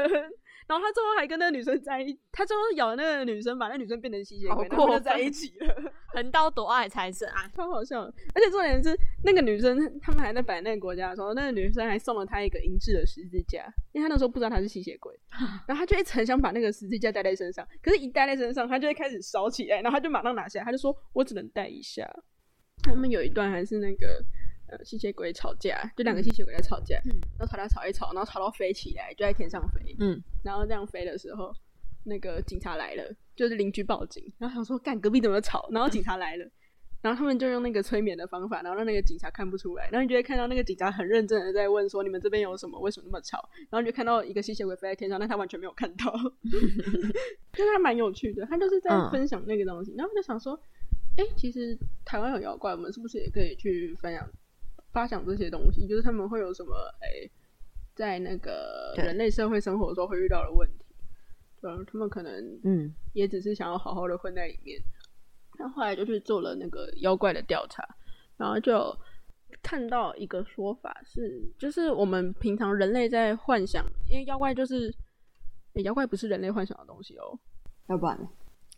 [0.66, 5.92] 然后他最后还跟那个女生在一，他最后咬了那个女生，把那个女生变成吸血鬼，然后就在一起了。
[6.12, 8.02] 横刀夺爱才是爱，超好笑。
[8.02, 15.18] 而且重点是，那个女生他们还在摆那个国家的时候，那个女生还送了他一个银质的十字架，因为他那时候不知道他是吸血鬼，
[15.66, 22.08] 然后他就一直很想把那个十字架戴在身上，可是一戴在身上，他就会开始烧起来，然后他就马上拿下来，他就说：“我只能戴一下。”
[22.82, 24.24] 他们有一段还是那个。
[24.70, 31.52] 呃，吸血鬼吵架，就两个吸血鬼在吵架，嗯、然后吵架吵一吵，然后吵到飞起来，就在天上飞，嗯，然后这样飞的时候，
[32.04, 35.68] 那个警察来了，就是邻居报警，然后想说，干隔壁怎么吵？
[35.72, 36.52] 然后警察来了，嗯、
[37.02, 42.78] 然后他们就用那个催眠的方法，然后让那个警察看不出来，然后你就会看到那个警察很认真的在问说，你们这边有什么？
[42.78, 43.48] 为什么那么吵？
[43.70, 46.12] 然后你就看到一个吸血鬼飞在天上，但他完全没有看到，
[47.52, 50.54] 就他蛮有趣的，他就是在分享那个东西，嗯、然后就想说，
[51.16, 54.28] 哎、欸，其实台湾有妖怪，我们是不是也可以去分享？
[54.92, 56.74] 发想这些东西，就是他们会有什么？
[57.00, 57.30] 哎、欸，
[57.94, 60.84] 在那个人类社会生活的时候会遇到的问题，
[61.60, 64.80] 对，他们可能嗯，也只是想要好好的混在里面。
[65.58, 67.86] 那、嗯、后来就去做了那个妖怪的调查，
[68.36, 68.96] 然后就
[69.62, 74.92] 看到一个说法是，就是我们平常人类在幻想，因为妖怪就是、
[75.74, 77.38] 欸、妖怪不是人类幻想的东西哦，
[77.88, 78.28] 要不然呢？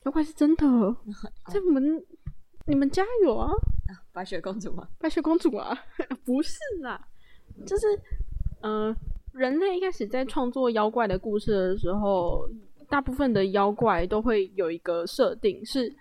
[0.04, 0.66] 妖怪是真的，
[1.52, 2.04] 在我们。
[2.64, 3.50] 你们家有 啊？
[4.12, 4.88] 白雪公主吗？
[4.98, 5.76] 白雪公主啊，
[6.24, 7.02] 不是啦，
[7.66, 7.86] 就是，
[8.60, 8.96] 嗯、呃，
[9.32, 12.48] 人类一开始在创作妖怪的故事的时候，
[12.88, 15.94] 大部分的妖怪都会有一个设定，是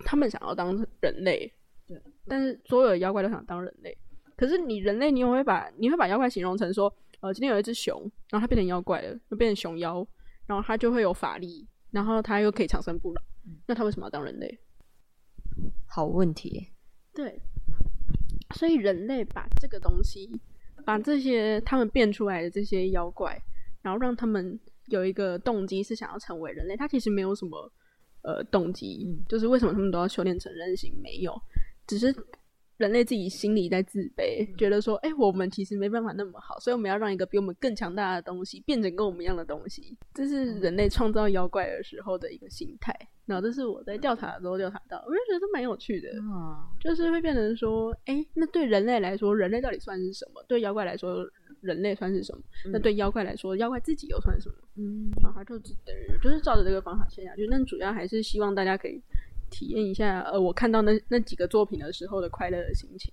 [0.00, 1.50] 他们想要当人类，
[1.86, 3.96] 对，但是所有的妖怪都想当人类。
[4.36, 7.98] 可是你人类，你又会把你会把妖怪形容成说，呃，今天有一只熊，
[8.30, 10.06] 然后它变成妖怪了，就变成熊妖，
[10.46, 13.22] 然后它就会有法力，然后它又可以长生不老，
[13.66, 14.58] 那它为什么要当人类？
[15.86, 16.68] 好问题，
[17.14, 17.40] 对，
[18.54, 20.30] 所以人类把这个东西，
[20.84, 23.40] 把这些他们变出来的这些妖怪，
[23.82, 27.72] 然后让他们有一个动机是想要成为人类，他其实没有什么
[28.22, 30.92] 呃动机，嗯、就是为什么他们都要修炼成人形？
[31.02, 31.34] 没有，
[31.86, 32.14] 只是。
[32.76, 42.92] 人类自己心里在自卑，觉得说：“哎、欸，我们其实没办法那么好，所以我们要让一个比我们更强大的东西变成跟我们一样的东西。”这是人类创造妖怪的时候的一个心态。
[43.26, 46.08] 然后这是我在调查的时候调查到，我就觉得蛮有趣的，
[46.80, 50.44] 就是会变成说：“哎、欸，那对人类来说，人类到底算是什么？
[50.48, 51.26] 对妖怪来说，
[51.60, 52.42] 人类算是什么？
[52.72, 57.46] 那对妖怪来说，妖怪自己又算什么？”嗯，然后他就等于就是照着这个方法写下去。
[57.50, 59.02] 那主要还是希望大家可以。
[59.50, 63.12] 体验一下，呃，我看到那那几个作品的时候的快乐的心情。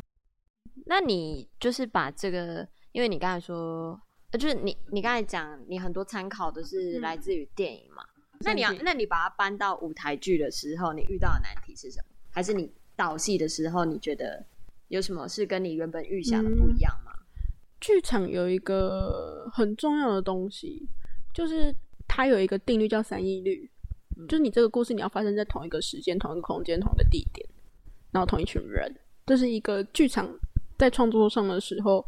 [0.87, 3.99] 那你就是把这个，因为你刚才说，
[4.31, 8.03] 呃，就是你你刚才讲，你很多参考的是来自于电影嘛？
[8.03, 8.10] 嗯、
[8.43, 12.05] 那你要，那你把它搬到舞台剧的时候，你遇到的难题是什么？
[12.29, 14.45] 还是你导戏的时候，你觉得
[14.87, 17.11] 有什么是跟你原本预想的不一样吗？
[17.79, 20.87] 剧场有一个很重要的东西，
[21.33, 21.73] 就是
[22.07, 23.69] 它有一个定律叫三一律，
[24.17, 27.47] 嗯、就是你这个故事你要发生在同一个时间、同一个空间、同一个地点，
[28.11, 30.29] 然后同一群人，这是一个剧场
[30.77, 32.05] 在创作上的时候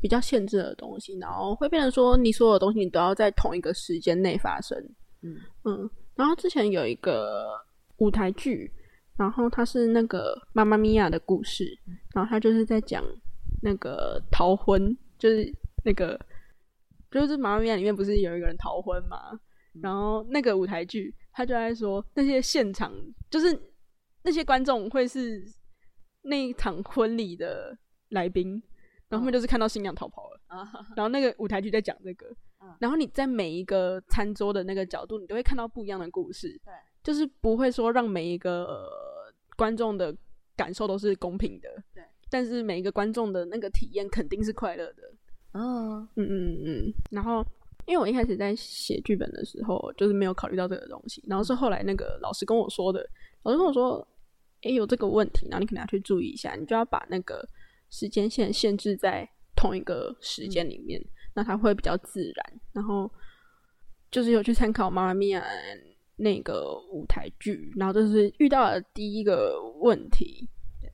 [0.00, 4.76] 比较限制的东西，然后会变成说你所有东西你都要在同一个时间内发生。
[5.22, 7.58] 嗯嗯，然后之前有一个
[7.98, 8.70] 舞台剧，
[9.16, 11.78] 然后它是那个妈妈咪呀的故事，
[12.14, 13.04] 然后它就是在讲
[13.62, 15.52] 那个逃婚，就是
[15.84, 16.18] 那个。
[17.10, 19.38] 就是《妈妈咪呀》里面不是有一个人逃婚嘛？
[19.74, 22.90] 嗯、然后那个舞台剧，他就在说那些现场，
[23.28, 23.54] 就是
[24.22, 25.44] 那些观众会是
[26.22, 27.76] 那一场婚礼的
[28.08, 28.52] 来宾，
[29.10, 30.40] 然后他们就是看到新娘逃跑了。
[30.48, 30.66] 哦、
[30.96, 32.26] 然后那个舞台剧在讲这个，
[32.62, 36.48] 哦、然后你在每一个餐桌的那个角度，你都会看到不一样的故事。
[36.64, 38.88] 对，就是不会说让每一个、呃、
[39.56, 40.16] 观众的
[40.56, 41.68] 感受都是公平的。
[41.92, 45.02] 对，但是每一个观众的那个体验肯定是快乐的。
[45.54, 47.44] 嗯，嗯嗯嗯，然后
[47.86, 53.04] 因为我一开始在写剧本的时候，就是没有考虑到这个东西，然后是后来那个老师跟我说的，
[53.42, 54.06] 老师跟我说，
[54.62, 57.46] 诶，有这个问题，然后你可能要去注意一下，你就要把那个
[57.90, 62.60] 时间线限制在同一个时间里面，嗯、那它会比较自然。
[62.72, 63.10] 然后
[64.10, 65.42] 就是有去参考《妈妈咪呀》
[66.16, 70.48] 那个舞台剧，然后这是遇到了第一个问题，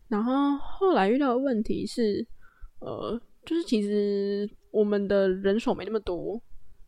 [0.09, 2.27] 然后后来遇到的问题是，
[2.81, 3.21] 呃。
[3.47, 6.39] 就是其实我们的人手没那么多，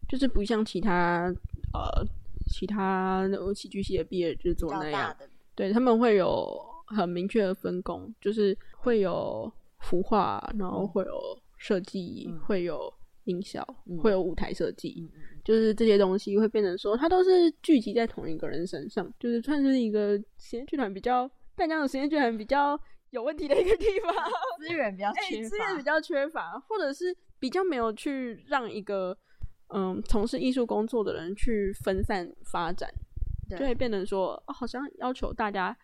[0.06, 1.32] 就是不像其他
[1.72, 2.04] 呃
[2.50, 5.16] 其他戏剧系的毕业制作那样，
[5.54, 6.46] 对，他们会有
[6.88, 11.18] 很明确的分工，就是会有服化，然后会有
[11.56, 12.92] 设计，嗯、会有
[13.24, 22.80] 音效，嗯、会有舞台设计，嗯、就是这些东西会变成说，它都是聚集在同一个人身上，就是算是一个实验剧团比较淡江的实验剧团比较。
[23.10, 24.14] 有问题的一个地方，
[24.60, 29.18] 资源比较缺乏，资源、欸、比较缺乏，或者是比较没有去让一个
[29.74, 32.88] 嗯从事艺术工作的人去分散发展，
[33.48, 35.76] 对就会变成说，哦，好像要求大家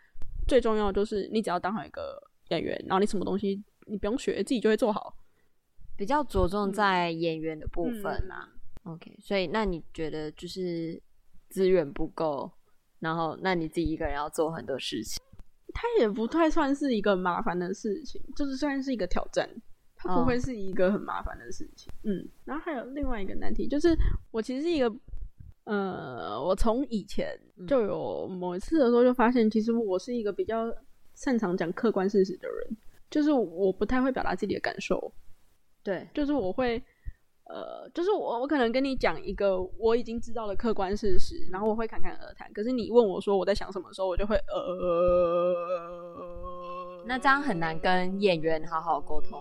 [0.47, 2.17] 最重要的就是你只要当好一个
[2.51, 5.13] 演员，然后你什么东西你不用学，自己就会做好，
[5.97, 8.49] 比较着重在演员的部分啊。
[8.85, 11.01] 嗯、OK，所以那你觉得就是
[11.49, 12.51] 资源不够，
[13.01, 15.23] 然后那你自己一个人要做很多事情。
[15.75, 19.47] 它也不太算是一个麻烦的事情，就是虽然是一个挑战，
[19.95, 21.93] 它不会是一个很麻烦的事情。
[22.03, 22.13] Oh.
[22.15, 23.95] 嗯，然后还有另外一个难题，就是
[24.31, 24.91] 我其实是一个，
[25.65, 30.73] 呃，我从以前就有某一次的时候就发现，其实我是一个比较
[31.13, 32.77] 擅长讲客观事实的人，
[33.11, 35.13] 就是我不太会表达自己的感受，
[35.87, 36.83] 对，就是我会。
[37.49, 42.53] 呃，就是我，我可能跟你讲一个我已经知道的客观事实，然后我会侃侃而谈。
[42.53, 44.65] 可是你问我说我在想什么时候，我就会呃，
[47.07, 49.41] 那这样很难跟演员好好沟通。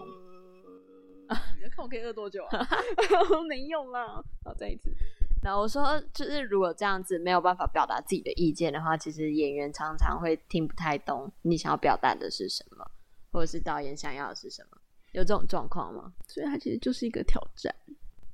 [1.29, 2.67] 啊、 你要看我可以饿多久啊？
[3.49, 4.23] 没用啦。
[4.43, 4.93] 好，再一次。
[5.41, 12.85] 那我说，就是如果这样子没有办法表达自己的意见的话，其实演员常常会听不太懂你想要表达的是什么，
[13.31, 14.77] 或者是导演想要的是什么。
[15.15, 16.13] 有这种状况吗？
[16.27, 17.73] 所以它其实就是一个挑战。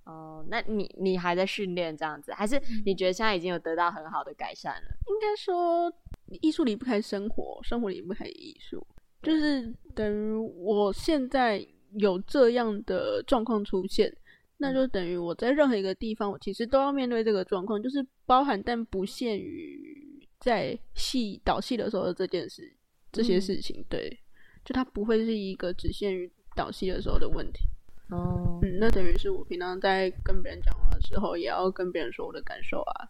[0.04, 4.90] 哦，那你你还在训练这样子，还是你觉得现在已经有得到很好的改善了？
[5.08, 5.94] 应该说，
[6.42, 8.86] 艺术离不开生活，生活离不开艺术，
[9.22, 14.12] 就是等于我现在有这样的状况出现，
[14.58, 22.76] 那就等于我在任何一个地方，我其实都要面对这个状况，就是包含但不限于在戏导戏的时候的这件事，
[23.12, 24.20] 这些事情，对，
[24.66, 26.30] 就它不会是一个只限于。
[26.56, 27.64] 导戏的时候的问题，
[28.10, 33.08] 哦，嗯，那等于是我平常在跟别人讲话的时候，也要跟别人说我的感受啊，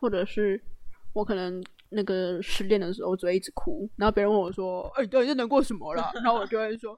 [0.00, 0.60] 或者是
[1.12, 6.90] 我可能那个失恋的时候，我只会一直哭，然后别人问我说：“哎、欸，你到底在难过什么啦？”然后我就会说：“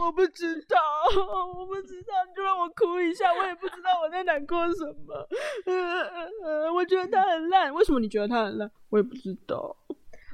[0.00, 0.76] 我不知道，
[1.56, 5.28] 我不知道，你就让我哭一下，我也不知道我在难过什么。
[5.66, 8.70] 呃”我觉得他很烂，为什么你觉得他很烂？
[8.90, 9.74] 我也不知道。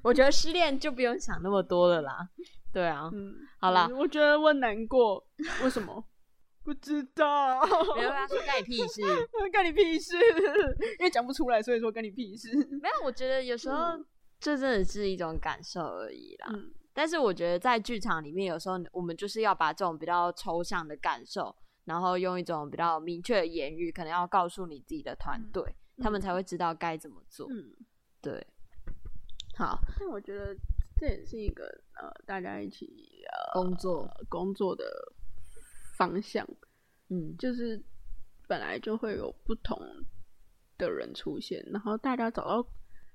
[0.02, 2.28] 我觉得失恋就不用想那么多了啦。
[2.72, 5.24] 对啊，嗯，好啦，我觉得我难过，
[5.62, 6.04] 为什么？
[6.62, 7.60] 不知道，
[7.96, 9.02] 没有啊，说干你屁事，
[9.50, 10.14] 干你屁事，
[10.98, 12.54] 因为讲不出来，所以说干你屁事。
[12.82, 13.98] 没有，我觉得有时候
[14.38, 16.50] 这真的是一种感受而已啦。
[16.52, 21.54] 嗯，但是我觉得在剧场里面，有时候我们就是要把这种比较抽象的感受，
[21.86, 25.62] 然后用一种比较明确的言语，可能要告诉你自己的团队，
[25.96, 27.48] 嗯，他们才会知道该怎么做。
[27.50, 27.74] 嗯，
[28.20, 28.46] 对。
[29.56, 30.54] 好，但我觉得。
[31.00, 31.64] 这也是一个
[31.98, 32.86] 呃，大家一起
[33.32, 34.84] 呃工作工作的
[35.96, 36.46] 方向，
[37.08, 37.82] 嗯，就是
[38.46, 39.80] 本来就会有不同
[40.76, 42.68] 的人出现，然后大家找到，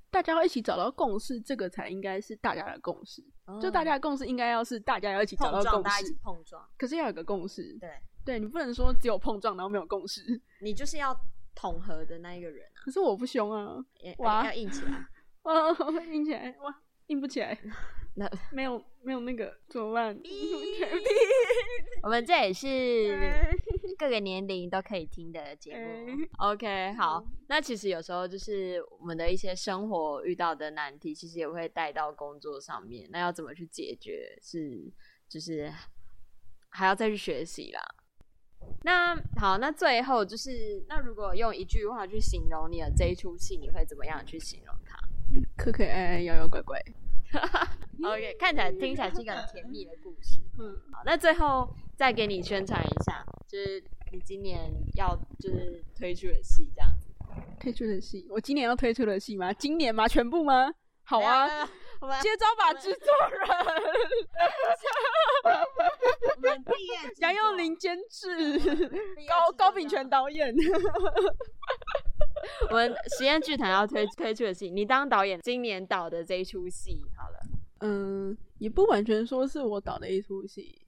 [0.09, 3.23] 大家要一起找到共识，这个才应该是大家的共识。
[3.45, 6.67] 哦、就大家的共识应该要是大家要一起找到共识，大家一起碰撞。
[6.79, 11.15] 可是要有个共识，对，对你不能说只有碰撞然后没有共识，你就是要
[11.53, 12.81] 统合的那一个人啊。
[12.83, 13.77] 可是我不凶啊，
[14.17, 15.07] 哇，要硬起来，
[15.43, 15.71] 哇，
[16.11, 17.57] 硬起来，哇，硬不起来。
[18.17, 20.17] 那没有没有那个怎么办？
[22.01, 23.13] 我们这也是
[23.97, 26.25] 各个年龄都可以听的节目。
[26.37, 33.05] OK，好，那其实有时候就是我们的一些生活遇到的难题，其实也会带到工作上面。
[33.11, 34.39] 那要怎么去解决？
[34.41, 34.89] 是
[35.27, 35.69] 就是
[36.69, 37.81] 还要再去学习啦。
[38.83, 44.84] 那好，那最后就是那如果用一句话去形容你的这一出戏，你会怎么样去形容它？
[45.57, 46.79] 可可爱爱，妖妖怪怪。
[48.03, 50.39] OK，看起来听起来是一个很甜蜜的故事。
[50.59, 57.09] 嗯，好，那最后再给你宣传一下，就是你今年要就是推出的戏这样子。
[57.59, 59.51] 推出的戏，我今年要推出的戏吗？
[59.53, 60.07] 今年吗？
[60.07, 60.73] 全部吗？
[61.03, 61.47] 好啊，
[61.99, 63.39] 我们接招吧，制作人。
[67.19, 68.59] 杨佑林监制，
[69.27, 70.55] 高高秉权导演。
[72.69, 77.39] 我们实验剧团要推推出的戏，你当导演，今年导的这一出戏，好了，
[77.79, 80.81] 嗯，也不完全说是我导的一出戏，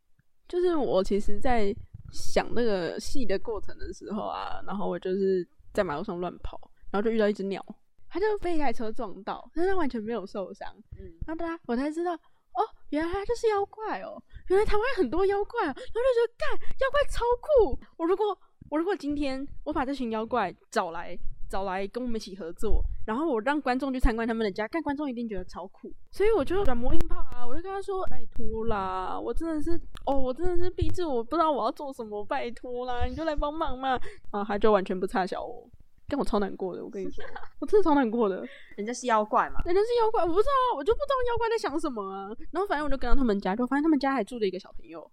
[0.47, 1.75] 就是我其实，在
[2.11, 6.59] 想那个戏的过程的时候啊，然后我就是在马路上乱跑，
[6.91, 7.63] 然后就遇到一只鸟，
[8.09, 16.49] 它就被一台车撞到，但是它完全没有受伤，嗯，然后大家我才知道，哦，原来它就是妖怪哦，原来台湾很多妖怪啊，然后就觉得，干，
[16.79, 18.37] 妖怪超酷，我如果
[18.69, 21.17] 我如果今天我把这群妖怪找来。
[21.49, 33.99] 找来跟我们一起合作，然后我让观众去参观他们的家，看观众一定觉得超酷，所以我就软磨硬泡啊，我就跟他说：“拜托啦，我真的是哦，我真的是逼着，我不知道我要做什么，拜托啦，你就来帮忙嘛。”
[34.31, 35.69] 啊，他就完全不差小我，
[36.07, 37.23] 跟我超难过的，我跟你说，
[37.59, 38.45] 我真的超难过的。
[38.75, 42.27] 人家是妖怪嘛，人家是妖怪，我不知道，我就不知道妖怪在想什么啊。
[42.51, 45.09] 然后反正我就跟到他们家，就发现他们家还住着一个小朋友，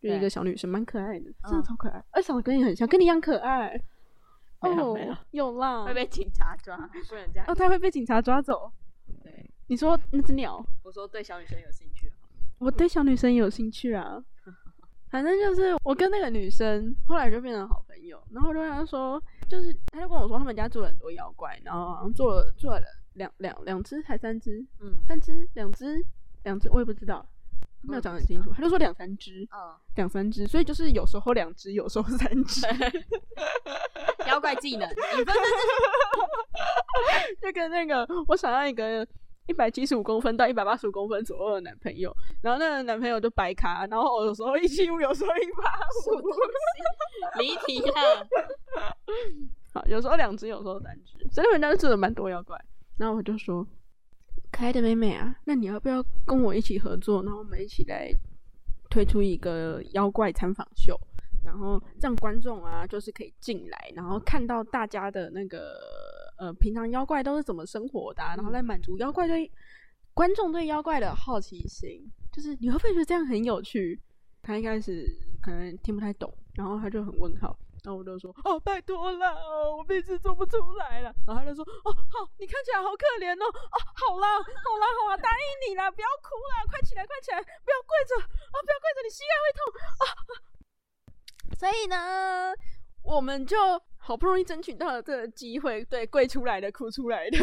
[0.00, 3.80] 就一个小女生，蛮可爱的，真的超可爱，而且长得跟你很像，跟你一样可爱。
[4.64, 8.70] 没有没有，啦，会被警察抓，说人家哦，他会被警察抓走。
[9.22, 12.12] 对，你说那只鸟，我说对小女生有兴趣，
[12.58, 14.22] 我对小女生有兴趣啊。
[15.10, 22.82] 反正就是我跟那个女生后来就变成好朋友，然后我就跟他说，就是他就跟我说他们家住了很多妖怪，然后好像做了做了
[23.14, 26.04] 两两两只还三只，嗯，三只两只
[26.42, 27.24] 两只我也不知道。
[27.86, 32.66] 没有讲很清楚，他就说两三只，嗯，两三只，所以就是有时候两只，有时候三只。
[34.26, 34.88] 妖怪技能，
[37.42, 39.06] 就跟那个我想要一个
[39.46, 42.10] 一百七十五公分到一百八十五公分左右的男朋友，
[42.40, 45.62] 然后那个男朋友就白卡，然后有时候一七五，有时候一八
[46.10, 46.22] 五，
[47.38, 48.26] 离题了。
[49.74, 52.58] 好，有时候两只，有时候三只，所以人家就住的蛮多妖怪。
[52.96, 53.66] 然后我就说。
[54.54, 57.20] 可爱的妹妹啊，那你要不要跟我一起合作？
[57.24, 58.08] 然后我们一起来
[58.88, 60.96] 推出一个妖怪参访秀，
[61.42, 65.74] 然后让观众啊，就是可以进来，然后看到大家的那个
[66.38, 69.50] 呃，平常妖怪都是怎么生活的啊，然后来满足妖怪对
[70.14, 72.08] 观众对妖怪的好奇心。
[72.32, 74.00] 就是你会不会觉得这样很有趣？
[74.40, 75.04] 他一开始
[75.42, 77.58] 可能听不太懂，然后他就很问号。
[77.84, 83.44] 然后我就说：“哦，拜托了，我鼻子做不出来了。”然后他就说：“哦，好，你看起来好可怜哦。
[83.44, 89.62] 哦，好啦，好啦，好啦，答应你啦，不要哭啦，快起来，快起来，不要跪着啊，不要跪着，你膝盖会痛
[90.00, 90.04] 啊。”
[91.60, 92.54] 所以呢，
[93.02, 93.56] 我们就
[93.98, 97.38] 好不容易争取到了这个机会，对，跪出来的，哭出来的，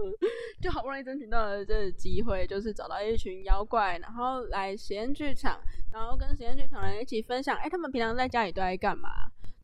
[0.62, 5.60] 就好不容易争取到了这个机会，就是找到一群妖怪，然后来实验剧场，
[5.92, 9.10] 然后跟实验剧场人一起分享，哎，他们平常在家里都在干嘛？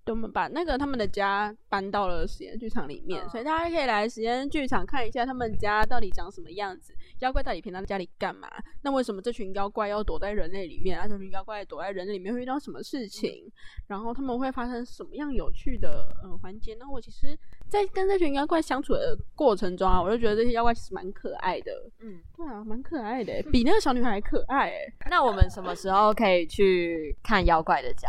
[0.06, 6.92] 我们把那个他们的家搬到了实验剧场里面，所以大家可以来实验剧场看一下他们家到底长什么样子。
[7.20, 8.48] 妖怪到底平常在家里干嘛？
[8.82, 10.98] 那为什么这群妖怪要躲在人类里面？
[10.98, 13.44] 啊，这群妖怪躲在人类里面会遇到什么事情？
[13.86, 16.74] 然后他们会发生什么样有趣的呃环节？
[16.80, 17.38] 那我其实，
[17.68, 21.70] 在跟这群妖怪相处的过程中啊，我就觉得这些妖怪其实蛮可爱的。
[22.00, 24.70] 嗯，对啊，蛮可爱的，比那个小女孩还可爱。
[24.70, 28.08] 哎，那我们什么时候可以去看妖怪的家？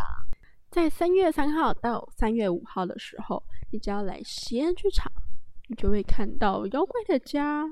[0.72, 5.12] 在三月三号到三月五号的时候，你只要来西安剧场，
[5.68, 7.68] 你就会看到妖怪的家，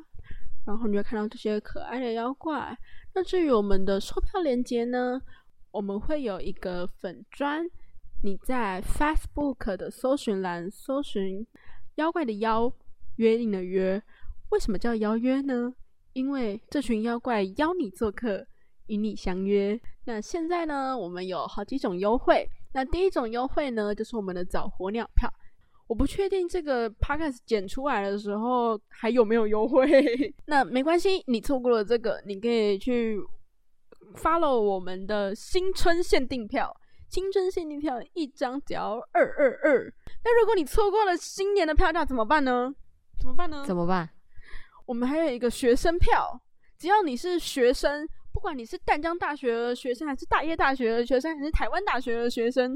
[0.66, 2.78] 然后你会看到这些可爱的妖怪。
[3.16, 5.22] 那至于我们的售票链接呢，
[5.72, 7.66] 我们会有一个粉砖，
[8.22, 11.47] 你在 Facebook 的搜寻栏搜寻
[11.95, 12.70] “妖怪的妖，
[13.16, 14.04] 约定的约”。
[14.52, 15.74] 为什么叫邀约呢？
[16.12, 18.45] 因为这群妖怪邀你做客，
[18.88, 19.80] 与你相约。
[20.04, 22.45] 那现在呢，我们有好几种优惠。
[22.74, 25.32] 那第一种优惠呢，就是我们的早火鸟票。
[25.88, 29.90] 我不确定这个 podcast 剪出来的时候还有没有优惠。
[30.46, 33.20] 那没关系，你错过了这个，你可以去
[34.16, 36.76] follow 我们的新春限定票。
[37.10, 39.92] 新春限定票一张只要二二二，
[40.24, 42.72] 那如果你错过了新年的票价怎么办呢？
[43.20, 43.64] 怎么办呢？
[43.66, 44.08] 怎么办？
[44.86, 46.40] 我们还有一个学生票，
[46.78, 48.08] 只要你是学生，
[48.40, 52.74] 不管你是淡江大学的学生，还是大业大学的学生，还是台湾大学的学生，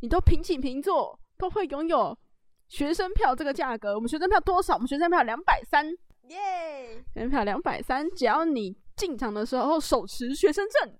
[0.00, 2.18] 你都平起平坐，都会拥有
[2.66, 3.94] 学生票这个价格。
[3.94, 4.74] 我们学生票多少？
[4.74, 5.86] 我们学生票两百三，
[6.30, 7.00] 耶！
[7.14, 10.92] 学生票两百三，只要你进场的时候手持学生证，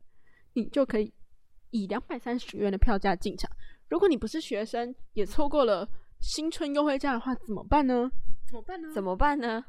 [0.53, 1.12] 你就可以
[1.70, 3.51] 以两百三十元的票价进场。
[3.88, 5.84] 如果你不是学生，也错过了
[6.20, 8.09] 新春优惠价的话，怎么办呢？
[8.46, 8.92] 怎么办呢？
[8.94, 9.64] 怎么办呢？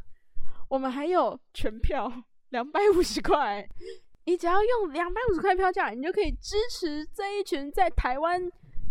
[0.67, 2.13] 我们还有全票
[2.49, 3.67] 两百五十块，
[4.29, 8.39] 你只要用两百五十块票价，你就可以支持这一群在台湾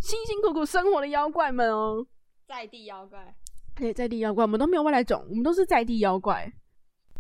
[0.01, 2.05] 辛辛苦苦生活的妖怪们哦。
[2.49, 3.33] 在地妖怪，
[3.77, 6.53] 对，在地妖怪，我们都没有外来种，我们都是在地妖怪。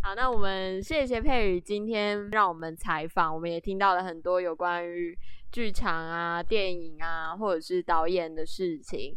[0.03, 5.17] 好，那我们谢谢佩宇今天让我们采访，我们也听到了很多有关于
[5.53, 9.17] 剧场啊、电影啊，或者是导演的事情。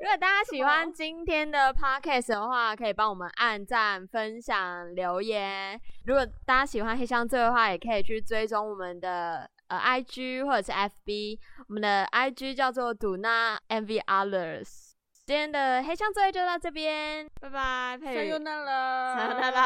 [0.00, 5.78] 如果大家喜欢今天的 podcast 的话，可以帮我们按赞、分享、留言。
[6.06, 11.38] 如果大家喜欢黑香醉的话，也可以去追踪我们的呃 IG 或者是 FB。
[11.68, 14.92] 我们的 IG 叫做 Duna MV Others。
[15.26, 19.62] 今天的黑香醉就到这边，拜拜，加油那了，来来来，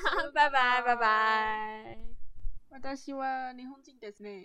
[0.34, 1.98] 拜拜拜拜。
[2.70, 4.42] 我倒希望你很近点子咩。